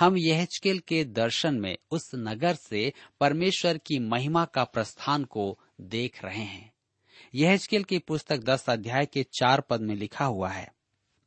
हम 0.00 0.16
यहचकेल 0.16 0.78
के 0.78 1.04
दर्शन 1.04 1.54
में 1.54 1.76
उस 1.90 2.10
नगर 2.14 2.54
से 2.54 2.92
परमेश्वर 3.20 3.78
की 3.78 3.98
महिमा 3.98 4.44
का 4.44 4.64
प्रस्थान 4.64 5.24
को 5.24 5.58
देख 5.80 6.24
रहे 6.24 6.42
हैं। 6.42 6.72
यहचकेल 7.34 7.84
की 7.84 7.98
पुस्तक 7.98 8.38
दस 8.38 8.70
अध्याय 8.70 9.06
के 9.06 9.22
चार 9.22 9.60
पद 9.60 9.80
में 9.80 9.94
लिखा 9.94 10.24
हुआ 10.24 10.48
है 10.48 10.72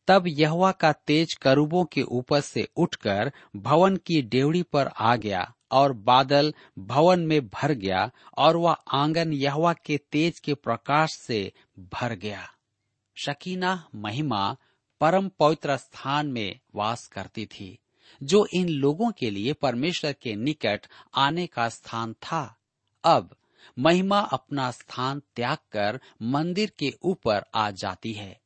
तब 0.08 0.24
यहवा 0.28 0.72
का 0.72 0.92
तेज 0.92 1.34
करूबों 1.34 1.86
के 1.86 2.02
ऊपर 2.02 2.42
से 2.42 2.68
उठकर 2.78 3.32
भवन 3.56 3.98
की 3.98 4.22
डेवड़ी 4.22 4.64
पर 4.64 4.88
आ 4.88 5.16
गया 5.16 5.54
और 5.72 5.94
बादल 5.94 6.54
भवन 6.80 7.20
में 7.20 7.48
भर 7.48 7.72
गया 7.72 8.12
और 8.38 8.58
वह 8.58 8.72
आँगन 8.72 9.34
यहवा 9.34 9.74
के 9.74 9.98
तेज 9.98 10.40
के 10.40 10.54
प्रकाश 10.54 11.14
से 11.14 11.54
भर 11.80 12.16
गया। 12.16 12.50
शकीना 13.16 13.90
महिमा 13.96 14.56
परम 15.02 15.30
पवित्र 15.40 15.78
स्थान 15.78 16.28
में 16.28 16.60
वास 16.76 17.08
करती 17.08 17.46
थी, 17.46 17.80
जो 18.24 18.48
इन 18.54 18.70
लोगों 18.70 19.12
के 19.12 19.30
लिए 19.30 19.54
परमेश्वर 19.54 20.14
के 20.14 20.36
निकट 20.36 20.88
आने 21.16 21.48
का 21.48 21.70
स्थान 21.70 22.14
था। 22.14 22.56
अब 23.04 23.36
महिमा 23.80 24.20
अपना 24.20 24.72
स्थान 24.72 25.22
त्याग 25.36 25.58
कर 25.72 26.00
मंदिर 26.22 26.72
के 26.80 26.94
ऊपर 27.02 27.44
आ 27.56 27.72
जाती 27.72 28.14
है। 28.14 28.45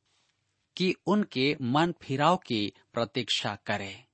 कि 0.76 0.94
उनके 1.06 1.56
मन 1.62 1.94
फिराव 2.02 2.36
की 2.36 2.72
प्रतीक्षा 2.92 3.58
करे। 3.66 4.04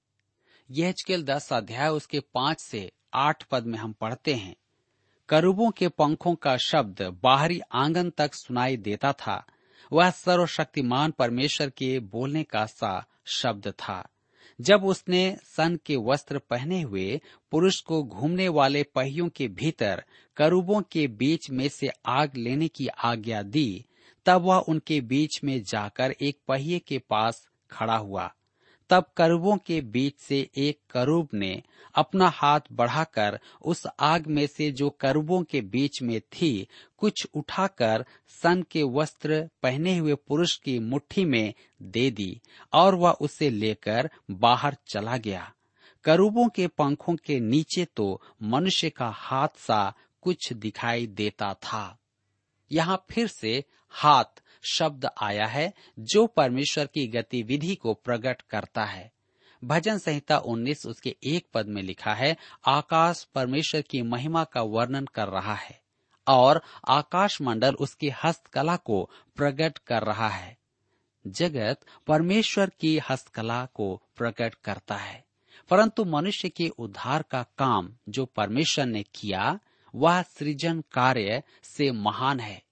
यह 0.70 0.94
दस 1.10 1.52
अध्याय 1.52 1.88
उसके 1.88 2.20
पाँच 2.20 2.60
से 2.60 2.92
आठ 3.14 3.44
पद 3.44 3.64
में 3.66 3.78
हम 3.78 3.92
पढ़ते 3.92 4.34
हैं। 4.34 4.56
करूबों 5.28 5.70
के 5.70 5.88
पंखों 5.88 6.34
का 6.34 6.56
शब्द 6.56 7.02
बाहरी 7.22 7.60
आँगन 7.72 8.10
तक 8.10 8.34
सुनाई 8.34 8.76
देता 8.76 9.12
था। 9.12 9.46
वह 9.92 10.10
सर्वशक्तिमान 10.10 11.10
परमेश्वर 11.10 11.70
के 11.70 12.00
बोलने 12.00 12.42
का 12.42 12.66
सा 12.66 13.06
शब्द 13.26 13.68
था। 13.68 14.08
जब 14.60 14.84
उसने 14.84 15.36
सन 15.42 15.78
के 15.86 15.96
वस्त्र 15.96 16.38
पहने 16.38 16.82
हुए 16.82 17.20
पुरुष 17.50 17.80
को 17.80 18.04
घूमने 18.04 18.48
वाले 18.48 18.82
पहियों 18.82 19.28
के 19.28 19.48
भीतर 19.48 20.04
करूबों 20.36 20.82
के 20.82 21.06
बीच 21.06 21.50
में 21.50 21.68
से 21.68 21.88
आग 22.06 22.36
लेने 22.36 22.68
की 22.68 22.86
आज्ञा 22.86 23.42
दी 23.42 23.84
तब 24.26 24.42
वह 24.42 24.56
उनके 24.56 25.00
बीच 25.00 25.40
में 25.44 25.62
जाकर 25.62 26.14
एक 26.20 26.38
पहिए 26.48 26.78
के 26.78 26.98
पास 26.98 27.48
खड़ा 27.70 27.96
हुआ। 27.96 28.32
तब 28.90 29.04
करूबों 29.16 29.56
के 29.56 29.80
बीच 29.80 30.16
से 30.18 30.50
एक 30.56 30.80
करूब 30.90 31.28
ने 31.34 31.62
अपना 31.94 32.28
हाथ 32.28 32.60
बढ़ाकर 32.72 33.40
उस 33.62 33.86
आग 34.00 34.26
में 34.26 34.46
से 34.46 34.70
जो 34.72 34.90
करूबों 34.90 35.42
के 35.42 35.60
बीच 35.60 36.02
में 36.02 36.20
थी, 36.20 36.68
कुछ 36.98 37.26
उठाकर 37.34 38.04
सन 38.28 38.64
के 38.70 38.82
वस्त्र 38.82 39.48
पहने 39.62 39.96
हुए 39.98 40.14
पुरुष 40.14 40.56
की 40.56 40.78
मुट्ठी 40.78 41.24
में 41.24 41.54
दे 41.82 42.10
दी 42.10 42.40
और 42.72 42.94
वह 42.94 43.10
उसे 43.10 43.50
लेकर 43.50 44.10
बाहर 44.30 44.76
चला 44.86 45.16
गया। 45.16 45.52
करूबों 46.04 46.48
के 46.48 46.66
पंखों 46.66 47.16
के 47.16 47.40
नीचे 47.40 47.84
तो 47.84 48.22
मनुष्य 48.42 48.90
का 48.90 49.08
हाथ 49.08 49.48
सा 49.56 49.94
कुछ 50.20 50.52
दिखाई 50.52 51.06
देता 51.06 51.54
था। 51.54 51.98
यहाँ 52.72 53.04
फिर 53.10 53.26
से 53.26 53.64
हाथ 53.90 54.42
शब्द 54.62 55.08
आया 55.22 55.46
है, 55.46 55.72
जो 55.98 56.26
परमेश्वर 56.26 56.86
की 56.86 57.06
गतिविधि 57.06 57.74
को 57.74 57.94
प्रकट 57.94 58.42
करता 58.42 58.84
है। 58.84 59.12
भजन 59.64 59.98
संहिता 59.98 60.38
19 60.38 60.86
उसके 60.86 61.16
एक 61.24 61.46
पद 61.54 61.66
में 61.66 61.82
लिखा 61.82 62.14
है, 62.14 62.36
आकाश 62.66 63.24
परमेश्वर 63.34 63.80
की 63.80 64.02
महिमा 64.02 64.44
का 64.44 64.62
वर्णन 64.62 65.04
कर 65.04 65.28
रहा 65.28 65.54
है, 65.54 65.80
और 66.28 66.62
आकाश 66.88 67.40
मंडल 67.40 67.74
उसकी 67.74 68.10
हस्तकला 68.24 68.76
को 68.76 69.10
प्रकट 69.36 69.78
कर 69.78 70.02
रहा 70.02 70.28
है। 70.28 70.56
जगत 71.26 71.80
परमेश्वर 72.06 72.70
की 72.80 73.00
हस्तकला 73.10 73.66
को 73.74 74.02
प्रकट 74.16 74.54
करता 74.54 74.96
है, 74.96 75.24
परंतु 75.70 76.04
मनुष्य 76.04 76.48
के 76.48 76.68
उद्धार 76.68 77.22
का 77.22 77.42
काम 77.58 77.92
जो 78.08 78.26
परमेश्वर 78.26 78.86
ने 78.86 79.02
किया 79.02 79.58
वह 79.96 80.22
सृजन 80.22 80.84
कार्य 80.92 81.42
से 81.62 81.90
महान 81.90 82.40
है। 82.40 82.62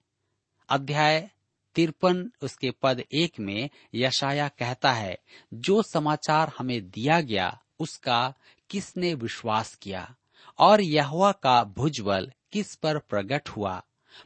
अध्याय 0.69 1.31
तिरपन, 1.75 2.33
उसके 2.43 2.71
पद 2.71 3.05
एक 3.15 3.41
में 3.41 3.71
यशाया 3.95 4.49
कहता 4.49 4.93
है, 4.93 5.19
जो 5.55 5.83
समाचार 5.83 6.53
हमें 6.59 6.91
दिया 6.91 7.21
गया, 7.21 7.63
उसका 7.81 8.35
किसने 8.71 9.15
विश्वास 9.15 9.75
किया? 9.75 10.17
और 10.59 10.81
यहवा 10.81 11.33
का 11.33 11.65
भुजबल 11.65 12.33
किस 12.53 12.75
पर 12.75 12.99
प्रकट 12.99 13.49
हुआ? 13.49 13.83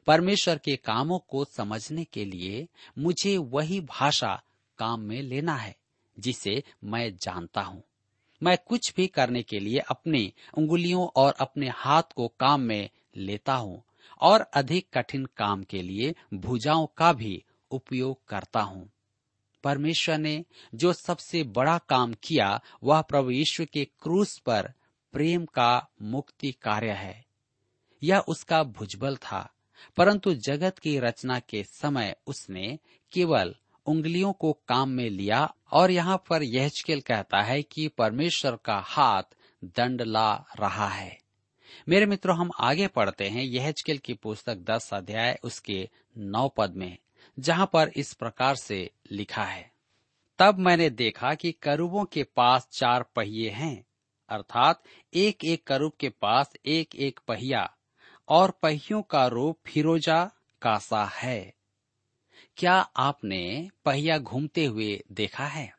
परमेश्वर 0.06 0.58
के 0.58 0.76
कामों 0.76 1.18
को 1.18 1.44
समझने 1.44 2.04
के 2.04 2.24
लिए 2.24 2.68
मुझे 2.98 3.36
वही 3.38 3.80
भाषा 3.80 4.42
काम 4.78 5.00
में 5.00 5.22
लेना 5.22 5.54
है, 5.54 5.76
जिसे 6.18 6.62
मैं 6.84 7.16
जानता 7.16 7.60
हूँ। 7.60 7.82
मैं 8.42 8.58
कुछ 8.66 8.94
भी 8.96 9.06
करने 9.06 9.42
के 9.42 9.58
लिए 9.58 9.78
अपनी 9.78 10.32
उंगलियों 10.54 11.08
और 11.16 11.34
अपने 11.40 11.68
हाथ 11.68 12.02
को 12.02 12.28
काम 12.28 12.60
में 12.60 12.90
लेता 13.18 13.54
हूँ 13.54 13.82
और 14.20 14.40
अधिक 14.40 14.86
कठिन 14.94 15.24
काम 15.24 15.62
के 15.62 15.82
लिए 15.82 16.14
भुजाओं 16.34 16.86
का 16.86 17.12
भी 17.12 17.44
उपयोग 17.70 18.24
करता 18.28 18.60
हूँ। 18.60 18.90
परमेश्वर 19.64 20.18
ने 20.18 20.44
जो 20.74 20.92
सबसे 20.92 21.42
बड़ा 21.42 21.78
काम 21.78 22.14
किया, 22.22 22.60
वह 22.84 23.00
प्रभु 23.00 23.30
यीशु 23.30 23.66
के 23.72 23.84
क्रूस 23.84 24.38
पर 24.38 24.72
प्रेम 25.12 25.44
का 25.44 25.88
मुक्ति 26.02 26.52
कार्य 26.52 26.90
है। 26.90 27.24
यह 28.02 28.18
उसका 28.18 28.62
भुजबल 28.62 29.16
था, 29.16 29.54
परंतु 29.96 30.34
जगत 30.34 30.78
की 30.78 30.98
रचना 30.98 31.38
के 31.38 31.62
समय 31.62 32.16
उसने 32.26 32.78
केवल 33.12 33.54
उंगलियों 33.86 34.32
को 34.32 34.52
काम 34.68 34.88
में 34.88 35.10
लिया 35.10 35.54
और 35.72 35.90
यहाँ 35.90 36.24
पर 36.30 36.42
यह 36.42 36.70
कहता 36.90 37.42
है 37.42 37.62
कि 37.62 37.88
परमेश्वर 37.88 38.58
का 38.64 38.78
हाथ 38.78 39.22
दंड 39.64 40.02
ला 40.02 40.44
रहा 40.60 40.88
है। 40.88 41.18
मेरे 41.88 42.06
मित्रों, 42.06 42.36
हम 42.36 42.50
आगे 42.60 42.86
पढ़ते 42.86 43.28
हैं 43.28 43.42
यह 43.42 43.72
की 44.04 44.14
पुस्तक 44.14 44.56
दस 44.56 44.94
अध्याय, 44.94 45.38
उसके 45.44 45.88
नौ 46.18 46.48
पद 46.48 46.74
में, 46.74 46.98
जहाँ 47.38 47.70
पर 47.72 47.90
इस 47.96 48.14
प्रकार 48.14 48.56
से 48.56 48.90
लिखा 49.12 49.44
है। 49.44 49.72
तब 50.38 50.58
मैंने 50.58 50.90
देखा 50.90 51.34
कि 51.34 51.52
करूबों 51.52 52.04
के 52.04 52.22
पास 52.22 52.68
चार 52.72 53.02
पहिए 53.02 53.50
हैं, 53.50 53.86
अर्थात 54.28 54.82
एक 55.14 55.44
एक 55.44 55.64
करूब 55.64 55.92
के 56.00 56.08
पास 56.08 56.52
एक 56.66 56.96
एक 56.96 57.20
पहिया, 57.28 57.76
और 58.28 58.50
पहियों 58.62 59.02
का 59.02 59.26
रूप 59.26 59.58
फिरोजा 59.66 60.30
का 60.62 60.78
सा 60.78 61.04
है। 61.04 61.54
क्या 62.56 62.74
आपने 62.96 63.70
पहिया 63.84 64.18
घूमते 64.18 64.64
हुए 64.64 65.04
देखा 65.12 65.46
है? 65.46 65.76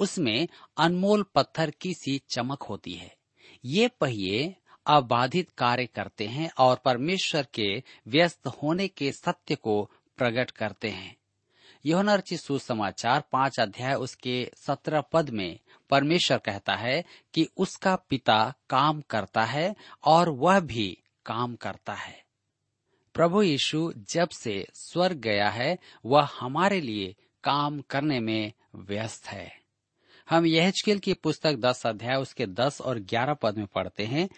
उसमें 0.00 0.48
अनमोल 0.76 1.22
पत्थर 1.34 1.70
की 1.70 1.94
सी 1.94 2.22
चमक 2.28 2.62
होती 2.62 2.92
है। 2.92 3.16
ये 3.64 3.88
पहिए 3.88 4.56
अबाधित 4.86 5.50
कार्य 5.50 5.86
करते 5.86 6.26
हैं 6.26 6.50
और 6.58 6.76
परमेश्वर 6.76 7.46
के 7.54 7.82
व्यस्त 8.08 8.46
होने 8.46 8.88
के 8.88 9.12
सत्य 9.12 9.54
को 9.54 9.90
प्रकट 10.16 10.50
करते 10.50 10.90
हैं। 10.90 11.16
योनर्ची 11.86 12.36
सुसमाचार 12.36 13.24
पाँच 13.32 13.60
अध्याय 13.60 13.94
उसके 13.94 14.50
सत्रह 14.56 15.00
पद 15.00 15.30
में 15.30 15.58
परमेश्वर 15.90 16.38
कहता 16.38 16.74
है 16.74 17.04
कि 17.34 17.48
उसका 17.56 17.96
पिता 17.96 18.54
काम 18.70 19.00
करता 19.00 19.44
है 19.44 19.76
और 20.04 20.28
वह 20.28 20.60
भी 20.60 20.98
काम 21.26 21.54
करता 21.54 21.92
है। 21.92 22.24
प्रभु 23.14 23.42
यीशु 23.42 23.92
जब 23.96 24.28
से 24.28 24.66
स्वर्ग 24.74 25.16
गया 25.16 25.50
है, 25.50 25.78
वह 26.06 26.28
हमारे 26.40 26.80
लिए 26.80 27.16
काम 27.44 27.80
करने 27.80 28.20
में 28.20 28.52
व्यस्त 28.74 29.26
है। 29.26 29.60
हम 30.30 30.46
यह 30.46 30.72
की 30.88 31.14
पुस्तक 31.14 31.54
दस 31.54 31.86
अध्याय 31.86 32.16
उसके 32.16 32.46
दस 32.46 32.80
और 32.80 32.98
ग्यारह 32.98 33.34
पद 33.34 33.56
में 33.56 33.66
पढ़ते 33.66 34.04
हैं 34.04 34.28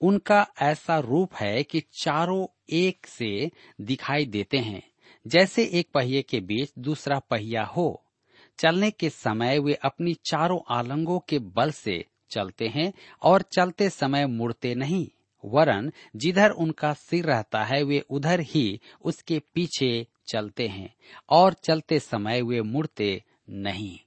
उनका 0.00 0.46
ऐसा 0.62 0.98
रूप 0.98 1.34
है 1.34 1.62
कि 1.62 1.80
चारों 2.02 2.46
एक 2.70 3.06
से 3.06 3.50
दिखाई 3.80 4.26
देते 4.26 4.58
हैं। 4.58 4.82
जैसे 5.26 5.64
एक 5.64 5.88
पहिए 5.94 6.22
के 6.22 6.40
बीच 6.40 6.72
दूसरा 6.78 7.18
पहिया 7.18 7.64
हो, 7.64 8.04
चलने 8.58 8.90
के 8.90 9.10
समय 9.10 9.58
वे 9.58 9.74
अपनी 9.74 10.14
चारों 10.14 10.60
आलंगों 10.68 11.18
के 11.18 11.38
बल 11.38 11.70
से 11.70 12.04
चलते 12.30 12.68
हैं 12.68 12.92
और 13.22 13.42
चलते 13.42 13.88
समय 13.90 14.26
मुड़ते 14.26 14.74
नहीं, 14.74 15.08
वरन 15.44 15.92
जिधर 16.16 16.50
उनका 16.50 16.92
सिर 16.92 17.24
रहता 17.24 17.64
है 17.64 17.82
वे 17.82 18.00
उधर 18.10 18.40
ही 18.40 18.80
उसके 19.04 19.38
पीछे 19.54 20.06
चलते 20.26 20.66
हैं 20.68 20.94
और 21.30 21.52
चलते 21.52 21.98
समय 21.98 22.42
वे 22.42 22.62
मुड़ते 22.62 23.22
नहीं। 23.50 23.98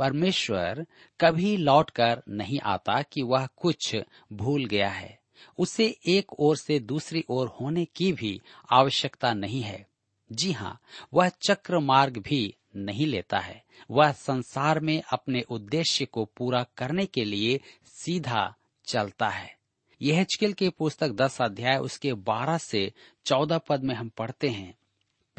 परमेश्वर 0.00 0.86
कभी 1.20 1.56
लौटकर 1.56 2.22
नहीं 2.28 2.60
आता 2.60 3.02
कि 3.02 3.22
वह 3.22 3.46
कुछ 3.56 3.96
भूल 4.32 4.64
गया 4.64 4.88
है। 4.88 5.20
उसे 5.58 5.98
एक 6.06 6.32
ओर 6.32 6.56
से 6.56 6.78
दूसरी 6.78 7.24
ओर 7.28 7.48
होने 7.48 7.84
की 7.84 8.12
भी 8.12 8.40
आवश्यकता 8.70 9.34
नहीं 9.34 9.62
है। 9.62 9.86
जी 10.32 10.52
हाँ 10.52 10.80
वह 11.14 11.28
चक्र 11.28 11.78
मार्ग 11.78 12.18
भी 12.18 12.54
नहीं 12.76 13.06
लेता 13.06 13.38
है। 13.38 13.64
वह 13.90 14.12
संसार 14.12 14.80
में 14.80 15.02
अपने 15.12 15.42
उद्देश्य 15.42 16.04
को 16.04 16.24
पूरा 16.24 16.66
करने 16.76 17.06
के 17.06 17.24
लिए 17.24 17.60
सीधा 17.86 18.54
चलता 18.84 19.28
है। 19.28 19.56
यह 20.02 20.26
की 20.42 20.68
पुस्तक 20.68 21.08
दस 21.08 21.42
अध्याय 21.42 21.78
उसके 21.78 22.12
बारह 22.12 22.58
से 22.58 22.92
चौदह 23.24 23.58
पद 23.58 23.84
में 23.84 23.94
हम 23.94 24.08
पढ़ते 24.08 24.48
हैं। 24.48 24.79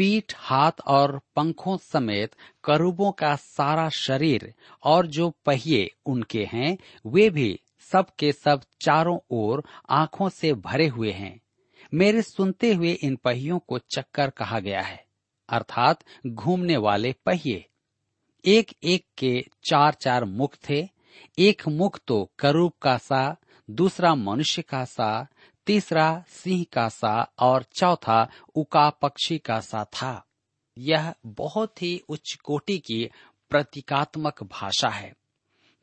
पीठ, 0.01 0.33
हाथ 0.37 0.71
और 0.87 1.19
पंखों 1.35 1.77
समेत 1.77 2.31
करूबों 2.63 3.11
का 3.11 3.35
सारा 3.35 3.89
शरीर 3.89 4.53
और 4.83 5.07
जो 5.07 5.29
पहिए 5.45 5.89
उनके 6.05 6.43
हैं, 6.43 6.77
वे 7.05 7.29
भी 7.29 7.59
सब 7.91 8.07
के 8.19 8.31
सब 8.31 8.61
चारों 8.81 9.17
ओर 9.31 9.63
आँखों 9.89 10.29
से 10.29 10.53
भरे 10.53 10.87
हुए 10.87 11.11
हैं। 11.11 11.39
मेरे 11.93 12.21
सुनते 12.21 12.73
हुए 12.73 12.91
इन 12.93 13.15
पहियों 13.15 13.59
को 13.59 13.77
चक्कर 13.95 14.29
कहा 14.29 14.59
गया 14.59 14.81
है, 14.81 15.05
अर्थात 15.49 16.03
घूमने 16.27 16.77
वाले 16.77 17.13
पहिए। 17.25 17.65
एक 18.45 18.71
एक 18.83 19.05
के 19.17 19.45
चार 19.63 19.93
चार 19.93 20.25
मुख 20.25 20.55
थे, 20.69 20.87
एक 21.37 21.67
मुख 21.67 21.99
तो 22.07 22.29
करूब 22.39 22.71
का 22.81 22.97
सा, 22.97 23.35
दूसरा 23.69 24.15
मनुष्य 24.15 24.61
का 24.61 24.83
सा 24.85 25.27
तीसरा 25.71 26.23
सिंह 26.27 26.65
का 26.73 26.89
सा 26.89 27.31
और 27.39 27.63
चौथा 27.63 28.29
उका 28.55 28.89
पक्षी 28.89 29.37
का 29.37 29.59
सा 29.59 29.83
था। 29.83 30.27
यह 30.77 31.13
बहुत 31.25 31.81
ही 31.81 32.01
उच्च 32.09 32.33
कोटि 32.33 32.79
की 32.79 33.09
प्रतीकात्मक 33.49 34.43
भाषा 34.43 34.89
है। 34.89 35.13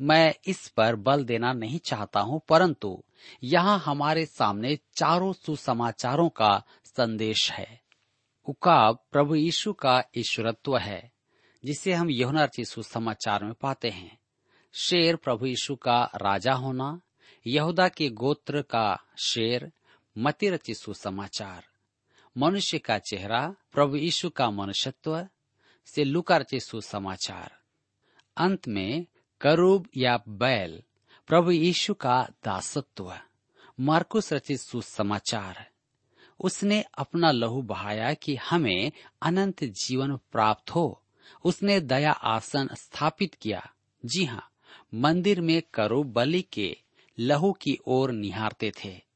मैं 0.01 0.35
इस 0.47 0.69
पर 0.69 0.97
बल 0.97 1.25
देना 1.25 1.53
नहीं 1.53 1.79
चाहता 1.79 2.21
हूँ, 2.21 2.41
परंतु 2.49 3.05
यहाँ 3.45 3.79
हमारे 3.79 4.27
सामने 4.27 4.77
चारों 4.77 5.33
सुसमाचारों 5.33 6.29
का 6.29 6.63
संदेश 6.85 7.53
है। 7.53 7.81
उकाब 8.47 9.05
प्रभु 9.13 9.35
यीशु 9.35 9.73
का 9.73 10.05
ईश्वरत्व 10.17 10.79
है, 10.79 11.13
जिसे 11.65 11.93
हम 11.93 12.11
यहुना 12.11 12.45
रचित 12.45 12.67
सुसमाचार 12.67 13.45
में 13.45 13.55
पाते 13.55 13.89
हैं। 13.89 14.19
शेर 14.75 15.17
प्रभु 15.17 15.47
यीशु 15.47 15.77
का 15.77 16.11
राजा 16.17 16.53
होना, 16.53 17.01
यहूदा 17.47 17.89
के 17.89 18.09
गोत्र 18.09 18.63
का 18.63 19.03
शेर 19.19 19.73
मती 20.19 20.49
रचित 20.49 20.77
सुसमाचार। 20.77 21.65
मनुष्य 22.39 22.79
का 22.79 22.99
चेहरा, 22.99 23.55
प्रभु 23.73 23.97
यीशु 23.97 24.31
का 24.31 24.51
मनुष्यत्व, 24.51 25.29
से 25.87 26.05
लुका 26.05 26.37
रचित 26.37 26.63
सुसमाचार। 26.63 27.59
अंत 28.37 28.69
में, 28.69 29.07
करूब 29.41 29.89
या 29.97 30.23
बैल, 30.29 30.83
प्रभु 31.27 31.51
यीशु 31.51 31.95
का 31.95 32.29
दासत्व। 32.45 33.19
मार्कुस 33.81 34.33
रचित 34.33 34.61
सुसमाचार। 34.61 35.71
उसने 36.41 36.85
अपना 36.99 37.31
लहू 37.31 37.63
बहाया 37.63 38.15
कि 38.15 38.37
हमें 38.37 38.93
अनंत 39.23 39.65
जीवन 39.65 40.17
प्राप्त 40.17 40.71
हो। 40.71 41.03
उसने 41.45 41.81
दया 41.81 42.13
आसन 42.13 42.69
स्थापित 42.75 43.35
किया। 43.35 43.73
जी 44.05 44.25
हाँ 44.25 44.53
मंदिर 44.95 45.41
में 45.41 45.63
करो 45.75 46.03
बलि 46.03 46.43
के 46.43 46.77
लहू 47.19 47.53
की 47.53 47.79
ओर 47.87 48.13
निहारते 48.13 48.73
थे। 48.85 49.08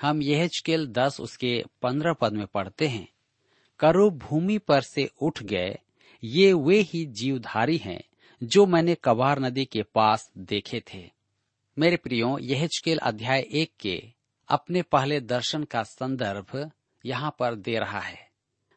हम 0.00 0.22
यह 0.22 0.46
चकेल 0.46 0.86
दस 0.86 1.20
उसके 1.20 1.64
पंद्रह 1.82 2.12
पद 2.12 2.32
में 2.32 2.46
पढ़ते 2.46 2.86
हैं। 2.88 3.08
करो 3.80 4.10
भूमि 4.10 4.58
पर 4.58 4.80
से 4.80 5.10
उठ 5.22 5.42
गए, 5.42 5.78
ये 6.24 6.52
वे 6.52 6.80
ही 6.80 7.06
जीवधारी 7.06 7.76
हैं, 7.76 8.02
जो 8.42 8.66
मैंने 8.66 8.96
कबार 9.04 9.40
नदी 9.40 9.64
के 9.64 9.82
पास 9.82 10.30
देखे 10.38 10.82
थे। 10.94 11.10
मेरे 11.78 11.96
प्रियो 11.96 12.38
यह 12.38 12.66
चकेल 12.66 12.98
अध्याय 12.98 13.46
एक 13.52 13.70
के 13.80 14.02
अपने 14.48 14.82
पहले 14.82 15.20
दर्शन 15.20 15.64
का 15.64 15.82
संदर्भ 15.82 16.70
यहाँ 17.06 17.36
पर 17.38 17.54
दे 17.54 17.78
रहा 17.78 18.00
है। 18.00 18.30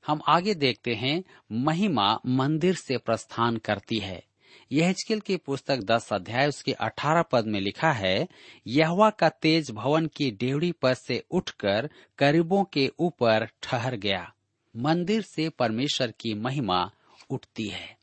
हम 0.07 0.21
आगे 0.27 0.53
देखते 0.53 0.93
हैं, 0.93 1.23
महिमा 1.51 2.19
मंदिर 2.25 2.75
से 2.75 2.97
प्रस्थान 2.97 3.57
करती 3.57 3.99
है। 3.99 4.23
यहजकेल 4.71 5.19
की 5.19 5.37
पुस्तक 5.37 5.77
दस 5.77 6.13
अध्याय, 6.13 6.47
उसके 6.47 6.71
अठारह 6.71 7.21
पद 7.21 7.45
में 7.45 7.61
लिखा 7.61 7.91
है, 7.91 8.27
यहवा 8.67 9.09
का 9.09 9.29
तेज 9.29 9.71
भवन 9.71 10.07
की 10.07 10.31
डेवड़ी 10.31 10.71
पर 10.71 10.93
से 10.93 11.23
उठकर 11.31 11.89
करीबों 12.17 12.63
के 12.63 12.91
ऊपर 12.99 13.47
ठहर 13.61 13.95
गया। 13.95 14.33
मंदिर 14.77 15.21
से 15.21 15.49
परमेश्वर 15.49 16.13
की 16.19 16.33
महिमा 16.33 16.91
उठती 17.29 17.67
है। 17.67 17.97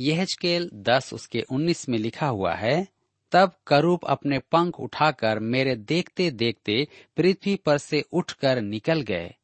यहजकेल 0.00 0.70
दस, 0.74 1.14
उसके 1.14 1.40
उन्नीस 1.40 1.88
में 1.88 1.98
लिखा 1.98 2.26
हुआ 2.26 2.54
है, 2.54 2.86
तब 3.32 3.52
करूप 3.66 4.04
अपने 4.04 4.38
पंख 4.38 4.80
उठाकर 4.80 5.38
मेरे 5.38 5.76
देखते 5.76 6.30
देखते 6.30 6.88
पृथ्वी 7.16 7.56
पर 7.56 7.78
से 7.78 8.04
उठकर 8.12 8.60
निकल 8.60 9.00
गए 9.00 9.34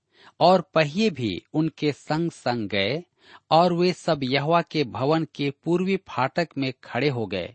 और 0.41 0.61
पहिए 0.75 1.11
भी 1.11 1.43
उनके 1.55 1.93
संग 1.93 2.31
संग 2.31 2.69
गए। 2.69 3.03
और 3.51 3.73
वे 3.73 3.93
सब 3.93 4.21
यहवा 4.25 4.61
के 4.63 4.85
भवन 4.85 5.27
के 5.35 5.51
पूर्वी 5.65 5.97
फाटक 6.09 6.49
में 6.59 6.73
खड़े 6.85 7.09
हो 7.09 7.27
गए, 7.27 7.55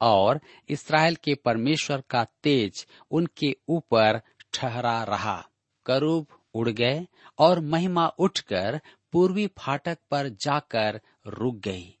और 0.00 0.40
इसराइल 0.68 1.16
के 1.24 1.34
परमेश्वर 1.34 2.02
का 2.10 2.24
तेज 2.42 2.86
उनके 3.10 3.54
ऊपर 3.68 4.20
ठहरा 4.54 5.02
रहा। 5.04 5.42
करूब 5.86 6.26
उड़ 6.54 6.68
गए 6.68 7.06
और 7.38 7.60
महिमा 7.62 8.06
उठकर 8.18 8.80
पूर्वी 9.12 9.46
फाटक 9.58 9.98
पर 10.10 10.28
जाकर 10.40 11.00
रुक 11.26 11.56
गई। 11.58 11.92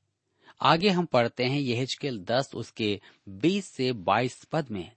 आगे 0.60 0.88
हम 0.88 1.04
पढ़ते 1.04 1.44
हैं 1.44 1.60
यहेजकेल 1.60 2.18
दस, 2.20 2.50
उसके 2.54 3.00
बीस 3.28 3.66
से 3.66 3.92
बाईस 3.92 4.44
पद 4.44 4.66
में। 4.70 4.90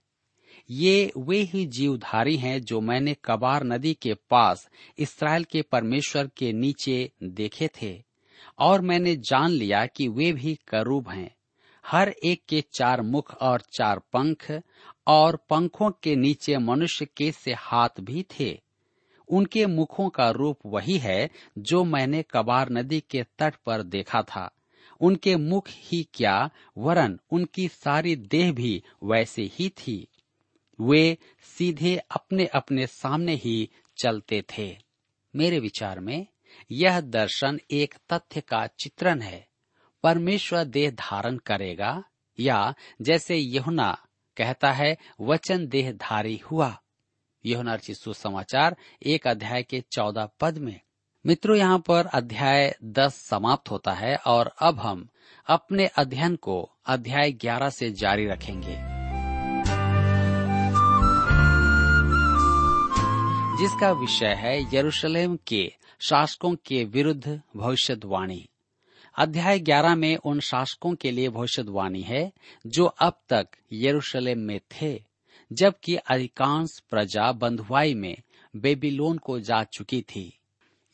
ये 0.70 1.12
वे 1.18 1.38
ही 1.42 1.64
जीवधारी 1.68 2.36
हैं 2.36 2.60
जो 2.62 2.80
मैंने 2.80 3.14
कबार 3.24 3.64
नदी 3.64 3.92
के 3.94 4.14
पास 4.30 4.68
इसराइल 4.98 5.44
के 5.44 5.62
परमेश्वर 5.62 6.30
के 6.36 6.52
नीचे 6.52 7.10
देखे 7.22 7.68
थे। 7.82 7.92
और 8.60 8.80
मैंने 8.80 9.16
जान 9.16 9.50
लिया 9.50 9.86
कि 9.86 10.08
वे 10.08 10.32
भी 10.32 10.58
करूब 10.68 11.08
हैं। 11.08 11.34
हर 11.86 12.08
एक 12.08 12.42
के 12.48 12.64
चार 12.72 13.02
मुख 13.02 13.34
और 13.34 13.60
चार 13.60 13.98
पंख 13.98 14.62
और 15.06 15.36
पंखों 15.36 15.90
के 16.02 16.16
नीचे 16.16 16.58
मनुष्य 16.58 17.04
के 17.16 17.32
से 17.32 17.52
हाथ 17.52 17.88
भी 18.00 18.26
थे। 18.40 18.60
उनके 19.28 19.66
मुखों 19.66 20.08
का 20.08 20.30
रूप 20.30 20.58
वही 20.66 20.98
है 20.98 21.30
जो 21.58 21.84
मैंने 21.84 22.22
कबार 22.22 22.70
नदी 22.70 23.00
के 23.00 23.22
तट 23.38 23.54
पर 23.66 23.82
देखा 23.82 24.22
था। 24.22 24.50
उनके 25.00 25.36
मुख 25.36 25.64
ही 25.68 26.06
क्या, 26.14 26.50
वरन 26.78 27.20
उनकी 27.30 27.68
सारी 27.68 28.16
देह 28.16 28.52
भी 28.52 28.82
वैसे 29.04 29.42
ही 29.42 29.68
थी। 29.68 30.06
वे 30.80 31.18
सीधे 31.58 31.96
अपने 31.96 32.46
अपने 32.46 32.86
सामने 32.86 33.34
ही 33.34 33.70
चलते 34.02 34.44
थे। 34.58 34.76
मेरे 35.36 35.58
विचार 35.58 36.00
में 36.00 36.26
यह 36.70 37.00
दर्शन 37.00 37.60
एक 37.70 37.94
तथ्य 38.12 38.40
का 38.40 38.66
चित्रण 38.66 39.20
है। 39.20 39.48
परमेश्वर 40.02 40.64
देह 40.64 40.90
धारण 40.90 41.36
करेगा, 41.36 42.04
या 42.40 42.74
जैसे 43.02 43.36
यहुना 43.36 43.98
कहता 44.36 44.72
है, 44.72 44.96
वचन 45.20 45.66
देह 45.66 45.92
धारी 45.92 46.36
हुआ। 46.36 46.80
यहुना 47.46 47.74
रचित 47.74 47.96
सुसमाचार 47.96 48.76
एक 49.06 49.26
अध्याय 49.26 49.62
के 49.62 49.84
चौदह 49.92 50.28
पद 50.40 50.58
में। 50.58 50.80
मित्रों, 51.26 51.56
यहाँ 51.56 51.78
पर 51.78 52.06
अध्याय 52.06 52.76
दस 52.84 53.14
समाप्त 53.14 53.70
होता 53.70 53.92
है 53.92 54.16
और 54.16 54.54
अब 54.58 54.78
हम 54.78 55.08
अपने 55.46 55.86
अध्ययन 55.86 56.36
को 56.36 56.70
अध्याय 56.86 57.32
ग्यारह 57.32 57.70
से 57.70 57.90
जारी 57.90 58.26
रखेंगे। 58.26 59.00
जिसका 63.60 63.92
विषय 63.92 64.26
है 64.26 64.76
यरूशलेम 64.76 65.38
के 65.46 65.72
शासकों 66.02 66.54
के 66.66 66.84
विरुद्ध 66.84 67.42
भविष्यवाणी। 67.56 68.48
अध्याय 69.18 69.58
ग्यारह 69.58 69.94
में 69.94 70.16
उन 70.16 70.40
शासकों 70.40 70.94
के 70.94 71.10
लिए 71.10 71.28
भविष्यवाणी 71.28 72.02
है, 72.02 72.32
जो 72.66 72.84
अब 72.84 73.20
तक 73.28 73.48
यरूशलेम 73.72 74.38
में 74.38 74.60
थे, 74.60 75.04
जबकि 75.52 75.96
अधिकांश 75.96 76.82
प्रजा 76.90 77.32
बंधुआई 77.32 77.94
में 77.94 78.16
बेबीलोन 78.56 79.18
को 79.18 79.40
जा 79.40 79.64
चुकी 79.64 80.02
थी। 80.02 80.38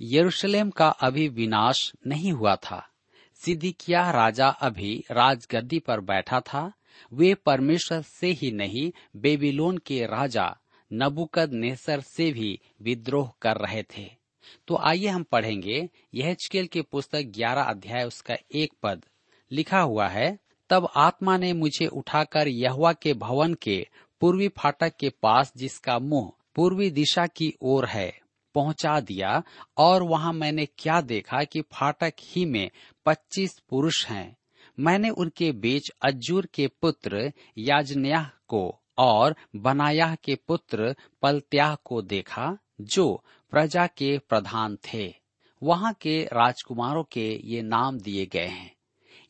यरूशलेम 0.03 0.71
का 0.71 0.88
अभी 0.88 1.29
विनाश 1.29 1.92
नहीं 2.07 2.33
हुआ 2.33 2.57
था। 2.57 2.88
सिद्दिकिया 3.35 4.11
राजा 4.11 4.49
अभी 4.49 5.05
राजगद्दी 5.11 5.79
पर 5.79 6.01
बैठा 6.01 6.40
था। 6.40 6.73
वे 7.12 7.35
परमेश्वर 7.35 8.03
से 8.03 8.27
ही 8.27 8.51
नहीं, 8.51 8.92
बेबीलोन 9.16 9.79
के 9.79 10.07
राजा 10.07 10.57
नबुकद 10.92 11.53
नेसर 11.53 12.01
से 12.01 12.33
भी 12.33 12.61
विद्रोह 12.83 13.33
कर 13.42 13.57
रहे 13.57 13.83
थे। 13.83 14.25
तो 14.68 14.76
आइए 14.76 15.06
हम 15.06 15.22
पढ़ेंगे। 15.22 15.88
यह 16.14 16.35
चकेल 16.35 16.66
की 16.66 16.82
पुस्तक 16.82 17.22
ग्यारह 17.22 17.62
अध्याय, 17.62 18.04
उसका 18.04 18.37
एक 18.54 18.72
पद। 18.82 19.04
लिखा 19.50 19.80
हुआ 19.80 20.09
है, 20.09 20.38
तब 20.70 20.88
आत्मा 20.96 21.37
ने 21.37 21.52
मुझे 21.52 21.87
उठाकर 21.87 22.48
यहवा 22.48 22.92
के 22.92 23.14
भवन 23.14 23.54
के 23.54 23.87
पूर्वी 24.20 24.48
फाटक 24.48 24.96
के 25.00 25.09
पास, 25.09 25.52
जिसका 25.56 25.98
मुँह 25.98 26.32
पूर्वी 26.54 26.90
दिशा 26.90 27.26
की 27.26 27.54
ओर 27.62 27.87
है, 27.87 28.20
पहुँचा 28.54 29.00
दिया। 29.00 29.42
और 29.76 30.02
वहाँ 30.02 30.32
मैंने 30.32 30.66
क्या 30.66 31.00
देखा 31.00 31.44
कि 31.44 31.61
फाटक 31.61 32.14
ही 32.22 32.44
में 32.44 32.70
पच्चीस 33.06 33.59
पुरुष 33.68 34.06
हैं। 34.06 34.37
मैंने 34.80 35.11
उनके 35.11 35.52
बीच 35.52 35.90
अज्जूर 36.02 36.46
के 36.54 36.66
पुत्र 36.66 37.32
याजन्याह 37.59 38.24
को 38.24 38.80
और 38.98 39.37
बनायाह 39.56 40.14
के 40.14 40.35
पुत्र 40.35 40.96
पलत्याह 41.22 41.74
को 41.74 42.02
देखा, 42.02 42.59
जो 42.80 43.24
प्रजा 43.50 43.87
के 43.87 44.18
प्रधान 44.18 44.76
थे। 44.76 45.14
वहाँ 45.62 45.92
के 45.92 46.24
राजकुमारों 46.24 47.04
के 47.04 47.40
ये 47.44 47.62
नाम 47.62 47.98
दिए 47.98 48.26
गए 48.26 48.46
हैं। 48.46 48.76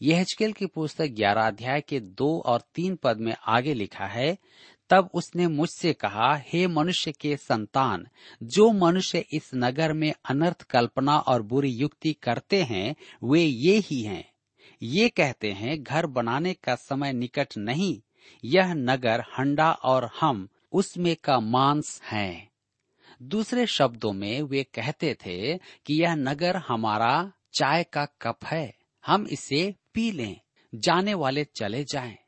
यहजकेल 0.03 0.53
की 0.53 0.67
पुस्तक 0.67 1.07
ग्यारह 1.07 1.47
अध्याय 1.47 1.81
के 1.81 2.01
दो 2.01 2.43
और 2.47 2.63
तीन 2.75 2.97
पद 2.97 3.17
में 3.17 3.37
आगे 3.47 3.75
लिखा 3.75 4.07
है, 4.07 4.39
तब 4.91 5.11
उसने 5.15 5.49
मुझसे 5.49 5.93
कहा, 5.93 6.37
हे 6.37 6.67
मनुष्य 6.67 7.13
के 7.13 7.37
संतान, 7.37 8.07
जो 8.43 8.73
मनुष्य 8.73 9.25
इस 9.33 9.51
नगर 9.55 9.93
में 9.93 10.15
अनर्थ 10.31 10.63
कल्पना 10.63 11.19
और 11.19 11.43
बुरी 11.43 11.71
युक्ति 11.71 12.13
करते 12.13 12.63
हैं, 12.63 12.97
वे 13.25 13.41
ये 13.41 13.79
ही 13.79 14.03
हैं। 14.03 14.33
ये 14.83 15.09
कहते 15.09 15.53
हैं, 15.53 15.83
घर 15.83 16.07
बनाने 16.07 16.55
का 16.55 16.75
समय 16.75 17.13
निकट 17.13 17.49
नहीं, 17.59 18.01
यह 18.45 18.75
नगर 18.75 19.21
हंडा 19.21 19.73
और 19.73 20.11
हम, 20.21 20.49
उसमें 20.73 21.17
का 21.25 21.41
मांस 21.41 22.03
हैं। 22.05 22.51
दूसरे 23.23 23.67
शब्दों 23.67 24.13
में 24.13 24.43
वे 24.43 24.63
कहते 24.63 25.15
थे 25.15 25.59
कि 25.59 26.03
यह 26.03 26.15
नगर 26.15 26.57
हमारा 26.57 27.33
चाय 27.55 27.85
का 27.85 28.05
कप 28.05 28.39
है, 28.45 28.79
हम 29.07 29.27
इसे 29.27 29.75
पी 29.95 30.11
लें, 30.11 30.41
जाने 30.75 31.15
वाले 31.15 31.45
चले 31.45 31.85
जाएँ, 31.85 32.19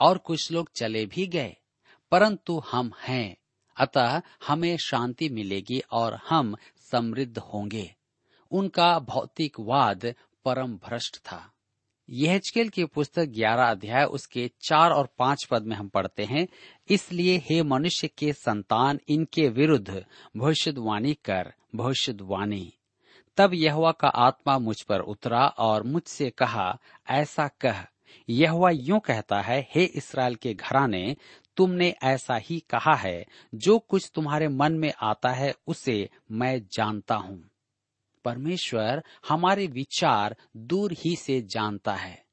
और 0.00 0.18
कुछ 0.18 0.52
लोग 0.52 0.70
चले 0.72 1.06
भी 1.06 1.26
गए, 1.26 1.56
परंतु 2.10 2.62
हम 2.72 2.92
हैं, 3.00 3.36
अतः 3.76 4.22
हमें 4.46 4.76
शांति 4.76 5.28
मिलेगी 5.28 5.82
और 5.92 6.20
हम 6.28 6.56
समृद्ध 6.76 7.38
होंगे। 7.38 7.96
उनका 8.50 8.98
भौतिकवाद 8.98 10.14
परम 10.44 10.76
भ्रष्ट 10.76 11.16
था। 11.16 11.52
यहजकेल 12.12 12.68
की 12.68 12.84
पुस्तक 12.84 13.24
ग्यारह 13.24 13.64
अध्याय, 13.64 14.04
उसके 14.04 14.50
चार 14.60 14.90
और 14.90 15.08
पाँच 15.18 15.44
पद 15.50 15.62
में 15.62 15.76
हम 15.76 15.88
पढ़ते 15.88 16.24
हैं, 16.24 16.48
इसलिए 16.88 17.38
हे 17.38 17.62
मनुष्य 17.62 18.08
के 18.08 18.32
संतान, 18.32 19.00
इनके 19.08 19.48
विरुद्ध 19.48 20.04
भविष्यवाणी 20.36 21.14
कर, 21.14 21.52
भविष्यवाणी। 21.74 22.72
तब 23.36 23.50
यहवा 23.54 23.92
का 23.92 24.08
आत्मा 24.08 24.58
मुझ 24.58 24.82
पर 24.82 25.00
उतरा 25.00 25.46
और 25.46 25.82
मुझसे 25.82 26.30
कहा, 26.30 26.78
ऐसा 27.10 27.48
कह। 27.48 27.86
यहवा 28.28 28.70
यूँ 28.70 29.00
कहता 29.00 29.40
है, 29.40 29.68
हे 29.74 29.84
इसराइल 29.84 30.34
के 30.34 30.54
घराने, 30.54 31.16
तुमने 31.56 31.94
ऐसा 32.02 32.36
ही 32.36 32.60
कहा 32.60 32.94
है, 32.94 33.26
जो 33.54 33.78
कुछ 33.78 34.10
तुम्हारे 34.14 34.48
मन 34.48 34.72
में 34.72 34.92
आता 35.02 35.30
है, 35.30 35.54
उसे 35.66 36.10
मैं 36.32 36.62
जानता 36.72 37.14
हूँ। 37.14 37.49
परमेश्वर 38.24 39.04
हमारे 39.28 39.66
विचार 39.66 40.36
दूर 40.56 40.92
ही 40.92 41.16
से 41.16 41.42
जानता 41.42 41.94
है। 41.94 42.24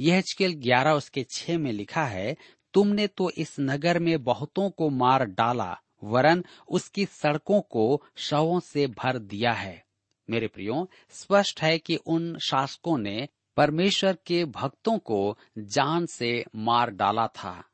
यह 0.00 0.22
ग्यारह 0.42 0.90
उसके 0.90 1.26
छह 1.30 1.58
में 1.58 1.72
लिखा 1.72 2.04
है, 2.04 2.36
तुमने 2.74 3.06
तो 3.06 3.30
इस 3.30 3.56
नगर 3.60 3.98
में 3.98 4.24
बहुतों 4.24 4.70
को 4.70 4.90
मार 4.90 5.24
डाला, 5.24 5.80
वरन 6.04 6.44
उसकी 6.68 7.04
सड़कों 7.04 7.60
को 7.60 8.02
शवों 8.16 8.60
से 8.60 8.86
भर 8.86 9.18
दिया 9.18 9.52
है। 9.52 9.84
मेरे 10.30 10.46
प्रियो, 10.46 10.90
स्पष्ट 11.10 11.62
है 11.62 11.78
कि 11.78 11.96
उन 11.96 12.38
शासकों 12.38 12.98
ने 12.98 13.28
परमेश्वर 13.56 14.16
के 14.26 14.44
भक्तों 14.44 14.98
को 14.98 15.38
जान 15.58 16.06
से 16.06 16.44
मार 16.56 16.90
डाला 16.90 17.26
था। 17.26 17.64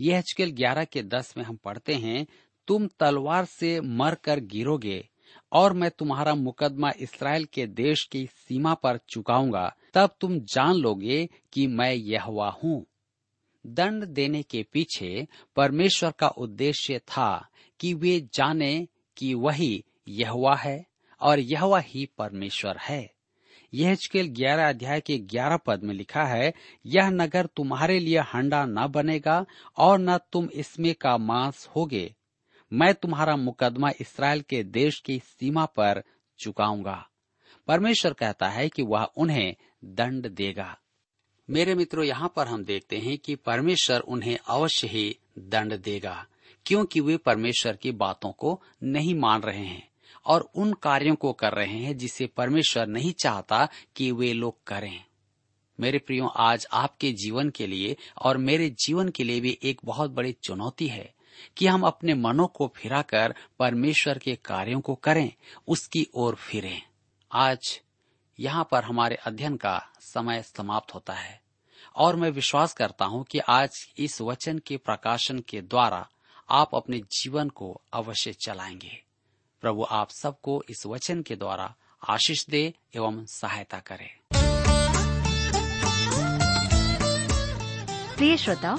यह 0.00 0.22
ग्यारह 0.40 0.84
के 0.84 1.02
दस 1.02 1.36
में 1.36 1.44
हम 1.44 1.56
पढ़ते 1.56 1.94
हैं, 1.94 2.26
तुम 2.66 2.86
तलवार 2.86 3.44
से 3.44 3.80
मर 3.80 4.14
कर 4.14 4.40
गिरोगे 4.40 5.08
और 5.54 5.72
मैं 5.72 5.90
तुम्हारा 5.90 6.34
मुकदमा 6.34 6.90
इसराइल 7.00 7.44
के 7.44 7.66
देश 7.66 8.08
की 8.12 8.26
सीमा 8.26 8.74
पर 8.74 8.98
चुकाऊँगा, 9.08 9.76
तब 9.94 10.16
तुम 10.20 10.38
जान 10.38 10.74
लोगे 10.74 11.28
कि 11.52 11.66
मैं 11.66 11.92
यहवा 11.92 12.58
हूँ। 12.64 12.86
दंड 13.66 14.04
देने 14.04 14.42
के 14.42 14.66
पीछे 14.72 15.26
परमेश्वर 15.56 16.10
का 16.10 16.28
उद्देश्य 16.28 16.98
था 16.98 17.48
कि 17.80 17.94
वे 17.94 18.28
जाने 18.34 18.88
कि 19.16 19.34
वही 19.34 19.84
यहवा 20.08 20.56
है 20.56 20.86
और 21.20 21.38
यहवा 21.38 21.78
ही 21.78 22.08
परमेश्वर 22.18 22.76
है। 22.76 23.14
यह 23.74 23.96
ग्यारह 24.16 24.68
अध्याय 24.68 25.00
के 25.00 25.18
ग्यारह 25.18 25.56
पद 25.56 25.82
में 25.82 25.94
लिखा 25.94 26.24
है, 26.24 26.54
यह 26.86 27.10
नगर 27.10 27.46
तुम्हारे 27.46 27.98
लिए 27.98 28.18
हंडा 28.18 28.64
न 28.64 28.86
बनेगा 28.86 29.46
और 29.78 29.98
न 29.98 30.18
तुम 30.18 30.48
इसमें 30.54 30.94
का 30.94 31.18
मांस 31.18 31.68
होगे। 31.76 32.14
मैं 32.74 32.94
तुम्हारा 32.94 33.36
मुकदमा 33.36 33.90
इसराइल 34.00 34.40
के 34.40 34.62
देश 34.62 35.00
की 35.00 35.18
सीमा 35.18 35.64
पर 35.64 36.02
चुकाऊँगा। 36.38 37.08
परमेश्वर 37.68 38.12
कहता 38.12 38.48
है 38.48 38.68
कि 38.68 38.82
वह 38.82 39.02
उन्हें 39.02 39.54
दंड 39.84 40.28
देगा। 40.28 40.78
मेरे 41.50 41.74
मित्रों, 41.74 42.04
यहाँ 42.04 42.32
पर 42.36 42.46
हम 42.46 42.64
देखते 42.64 42.98
हैं 42.98 43.18
कि 43.18 43.34
परमेश्वर 43.34 44.00
उन्हें 44.00 44.38
अवश्य 44.48 44.86
ही 44.86 45.18
दंड 45.38 45.78
देगा, 45.78 46.26
क्योंकि 46.66 47.00
वे 47.00 47.16
परमेश्वर 47.16 47.76
की 47.76 47.92
बातों 47.92 48.32
को 48.32 48.62
नहीं 48.82 49.14
मान 49.14 49.40
रहे 49.40 49.64
हैं 49.64 49.88
और 50.26 50.50
उन 50.54 50.72
कार्यों 50.72 51.14
को 51.14 51.32
कर 51.32 51.52
रहे 51.52 51.78
हैं 51.78 51.96
जिसे 51.96 52.26
परमेश्वर 52.26 52.86
नहीं 52.86 53.12
चाहता 53.12 53.68
कि 53.96 54.12
वे 54.12 54.32
लोग 54.32 54.64
करें। 54.66 55.04
मेरे 55.80 55.98
प्रियो, 55.98 56.26
आज 56.26 56.66
आपके 56.72 57.12
जीवन 57.12 57.50
के 57.50 57.66
लिए 57.66 57.96
और 58.18 58.36
मेरे 58.36 58.70
जीवन 58.70 59.08
के 59.08 59.24
लिए 59.24 59.40
भी 59.40 59.58
एक 59.62 59.80
बहुत 59.84 60.10
बड़ी 60.10 60.32
चुनौती 60.32 60.86
है। 60.86 61.13
कि 61.56 61.66
हम 61.66 61.82
अपने 61.82 62.14
मनों 62.14 62.46
को 62.46 62.72
फिराकर 62.76 63.34
परमेश्वर 63.58 64.18
के 64.18 64.34
कार्यों 64.34 64.80
को 64.80 64.94
करें, 64.94 65.32
उसकी 65.68 66.06
ओर 66.14 66.34
फिरें। 66.34 66.82
आज 67.32 67.80
यहाँ 68.40 68.68
पर 68.70 68.84
हमारे 68.84 69.14
अध्ययन 69.14 69.56
का 69.56 69.82
समय 70.00 70.42
समाप्त 70.42 70.94
होता 70.94 71.12
है, 71.12 71.40
और 71.96 72.16
मैं 72.16 72.30
विश्वास 72.30 72.72
करता 72.72 73.04
हूँ 73.04 73.24
कि 73.24 73.38
आज 73.38 73.70
इस 73.98 74.20
वचन 74.20 74.58
के 74.58 74.76
प्रकाशन 74.76 75.38
के 75.38 75.60
द्वारा 75.60 76.08
आप 76.50 76.74
अपने 76.74 76.98
जीवन 76.98 77.48
को 77.48 77.80
अवश्य 77.92 78.32
चलाएँगे। 78.32 79.02
प्रभु 79.60 79.86
आप 79.90 80.10
सबको 80.10 80.64
इस 80.70 80.86
वचन 80.86 81.22
के 81.22 81.36
द्वारा 81.36 81.74
आशीष 82.08 82.46
दे 82.46 82.74
एवं 82.96 83.26
सहायता 83.26 83.78
करे। 83.78 84.10
प्रिय 88.16 88.36
श्रोताओ 88.36 88.78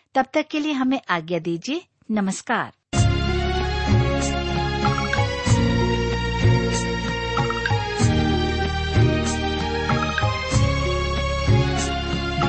तब 0.15 0.25
तक 0.33 0.45
के 0.51 0.59
लिए 0.59 0.71
हमें 0.71 1.01
आज्ञा 1.09 1.39
दीजिए। 1.39 1.81
नमस्कार। 2.11 2.71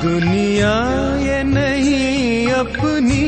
दुनिया 0.01 0.73
ये 1.17 1.43
नहीं 1.43 2.47
अपनी, 2.47 3.25